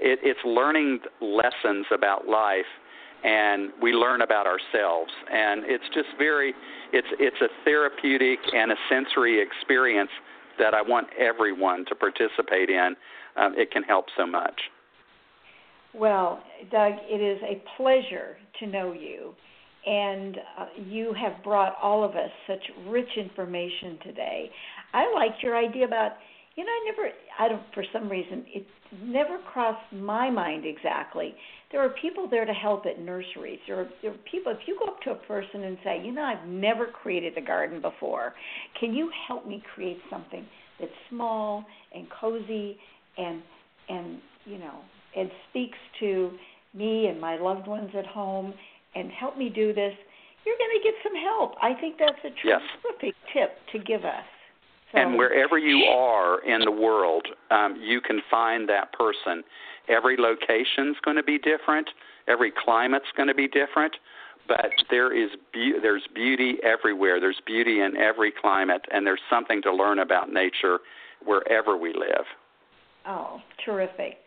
It, 0.00 0.20
it's 0.22 0.40
learning 0.44 1.00
lessons 1.20 1.86
about 1.92 2.26
life, 2.26 2.68
and 3.24 3.70
we 3.82 3.92
learn 3.92 4.22
about 4.22 4.46
ourselves, 4.46 5.10
and 5.32 5.64
it's 5.64 5.84
just 5.94 6.08
very 6.18 6.54
it's 6.92 7.08
it's 7.18 7.40
a 7.40 7.48
therapeutic 7.64 8.38
and 8.54 8.72
a 8.72 8.76
sensory 8.88 9.40
experience 9.40 10.10
that 10.58 10.74
I 10.74 10.82
want 10.82 11.08
everyone 11.18 11.84
to 11.86 11.94
participate 11.94 12.70
in. 12.70 12.96
Um, 13.36 13.54
it 13.56 13.70
can 13.70 13.82
help 13.82 14.06
so 14.16 14.26
much. 14.26 14.60
Well, 15.94 16.42
Doug, 16.70 16.94
it 17.08 17.20
is 17.20 17.40
a 17.42 17.62
pleasure 17.76 18.36
to 18.60 18.66
know 18.66 18.92
you 18.92 19.34
and 19.86 20.36
uh, 20.58 20.66
you 20.86 21.14
have 21.14 21.42
brought 21.42 21.74
all 21.82 22.04
of 22.04 22.12
us 22.12 22.30
such 22.46 22.62
rich 22.88 23.08
information 23.16 23.98
today. 24.04 24.50
I 24.92 25.10
like 25.14 25.42
your 25.42 25.56
idea 25.56 25.86
about, 25.86 26.12
you 26.58 26.64
know, 26.64 26.72
I 26.72 26.90
never, 26.90 27.08
I 27.38 27.48
don't, 27.48 27.62
for 27.72 27.84
some 27.92 28.08
reason, 28.08 28.44
it 28.48 28.66
never 29.00 29.38
crossed 29.52 29.92
my 29.92 30.28
mind 30.28 30.64
exactly. 30.66 31.32
There 31.70 31.80
are 31.80 31.90
people 32.02 32.28
there 32.28 32.44
to 32.44 32.52
help 32.52 32.84
at 32.84 33.00
nurseries. 33.00 33.60
There 33.68 33.78
are, 33.78 33.88
there 34.02 34.10
are 34.10 34.16
people, 34.28 34.50
if 34.50 34.66
you 34.66 34.76
go 34.76 34.86
up 34.86 35.00
to 35.02 35.12
a 35.12 35.14
person 35.14 35.62
and 35.62 35.78
say, 35.84 36.02
you 36.04 36.10
know, 36.10 36.22
I've 36.22 36.48
never 36.48 36.86
created 36.86 37.38
a 37.38 37.40
garden 37.40 37.80
before, 37.80 38.34
can 38.80 38.92
you 38.92 39.08
help 39.28 39.46
me 39.46 39.62
create 39.72 39.98
something 40.10 40.44
that's 40.80 40.90
small 41.08 41.64
and 41.94 42.08
cozy 42.20 42.76
and, 43.16 43.40
and, 43.88 44.18
you 44.44 44.58
know, 44.58 44.80
and 45.16 45.30
speaks 45.50 45.78
to 46.00 46.32
me 46.74 47.06
and 47.06 47.20
my 47.20 47.38
loved 47.38 47.68
ones 47.68 47.90
at 47.96 48.06
home 48.06 48.52
and 48.96 49.12
help 49.12 49.38
me 49.38 49.48
do 49.48 49.72
this, 49.72 49.92
you're 50.44 50.58
going 50.58 50.76
to 50.76 50.82
get 50.82 50.94
some 51.04 51.14
help. 51.22 51.52
I 51.62 51.80
think 51.80 51.98
that's 52.00 52.18
a 52.24 52.30
terrific 52.42 53.14
yes. 53.14 53.14
tip 53.32 53.50
to 53.74 53.78
give 53.86 54.04
us. 54.04 54.24
So, 54.92 54.98
and 54.98 55.16
wherever 55.16 55.58
you 55.58 55.84
are 55.84 56.40
in 56.44 56.60
the 56.60 56.70
world, 56.70 57.26
um, 57.50 57.76
you 57.82 58.00
can 58.00 58.20
find 58.30 58.68
that 58.68 58.92
person. 58.92 59.44
Every 59.88 60.16
location's 60.16 60.96
going 61.04 61.16
to 61.16 61.22
be 61.22 61.38
different. 61.38 61.88
Every 62.26 62.52
climate's 62.64 63.06
going 63.16 63.28
to 63.28 63.34
be 63.34 63.48
different. 63.48 63.94
But 64.46 64.70
there 64.90 65.14
is 65.14 65.30
be- 65.52 65.78
there's 65.82 66.06
beauty 66.14 66.56
everywhere. 66.62 67.20
There's 67.20 67.40
beauty 67.46 67.82
in 67.82 67.98
every 67.98 68.32
climate, 68.32 68.82
and 68.90 69.06
there's 69.06 69.20
something 69.28 69.60
to 69.62 69.74
learn 69.74 69.98
about 69.98 70.32
nature 70.32 70.78
wherever 71.24 71.76
we 71.76 71.92
live. 71.92 72.24
Oh, 73.06 73.40
terrific. 73.64 74.18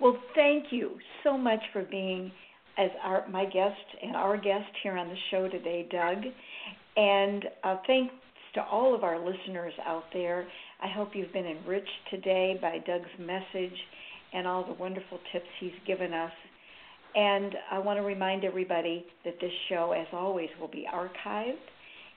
Well, 0.00 0.16
thank 0.34 0.66
you 0.70 0.98
so 1.24 1.36
much 1.36 1.60
for 1.72 1.82
being 1.82 2.30
as 2.78 2.90
our 3.02 3.26
my 3.28 3.44
guest 3.44 3.80
and 4.02 4.14
our 4.14 4.36
guest 4.36 4.70
here 4.82 4.96
on 4.96 5.08
the 5.08 5.16
show 5.30 5.48
today, 5.48 5.88
Doug. 5.90 6.24
And 6.96 7.46
uh, 7.64 7.78
thanks 7.86 8.14
to 8.54 8.62
all 8.62 8.94
of 8.94 9.04
our 9.04 9.18
listeners 9.18 9.72
out 9.86 10.04
there. 10.12 10.46
I 10.82 10.88
hope 10.88 11.10
you've 11.14 11.32
been 11.32 11.46
enriched 11.46 11.88
today 12.10 12.58
by 12.60 12.78
Doug's 12.86 13.06
message 13.18 13.76
and 14.32 14.46
all 14.46 14.64
the 14.64 14.74
wonderful 14.74 15.18
tips 15.32 15.46
he's 15.60 15.72
given 15.86 16.12
us. 16.12 16.32
And 17.14 17.54
I 17.70 17.78
want 17.78 17.98
to 17.98 18.02
remind 18.02 18.44
everybody 18.44 19.06
that 19.24 19.34
this 19.40 19.52
show, 19.68 19.92
as 19.92 20.06
always, 20.12 20.48
will 20.60 20.68
be 20.68 20.86
archived. 20.92 21.54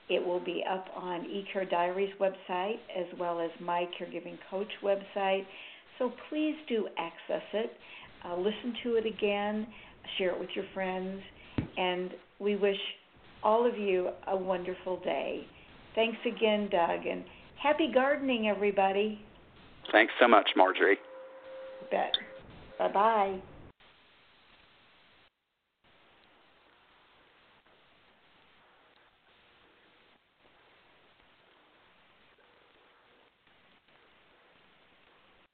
It 0.08 0.24
will 0.24 0.40
be 0.40 0.64
up 0.68 0.86
on 0.96 1.26
eCareDiary's 1.26 2.12
website 2.18 2.78
as 2.96 3.06
well 3.18 3.40
as 3.40 3.50
my 3.60 3.86
Caregiving 4.00 4.38
Coach 4.50 4.70
website. 4.82 5.44
So 5.98 6.12
please 6.28 6.56
do 6.68 6.88
access 6.98 7.46
it. 7.52 7.72
Uh, 8.24 8.36
listen 8.36 8.74
to 8.82 8.96
it 8.96 9.06
again 9.06 9.66
share 10.16 10.30
it 10.30 10.40
with 10.40 10.48
your 10.54 10.64
friends, 10.74 11.20
and 11.76 12.10
we 12.38 12.56
wish 12.56 12.76
all 13.42 13.66
of 13.66 13.78
you 13.78 14.08
a 14.26 14.36
wonderful 14.36 15.00
day. 15.00 15.44
Thanks 15.98 16.18
again, 16.24 16.68
Doug, 16.70 17.06
and 17.06 17.24
happy 17.60 17.90
gardening, 17.92 18.46
everybody. 18.46 19.20
Thanks 19.90 20.12
so 20.20 20.28
much, 20.28 20.48
Margery. 20.54 20.96
bet. 21.90 22.16
Bye 22.78 22.92
bye. 22.92 23.40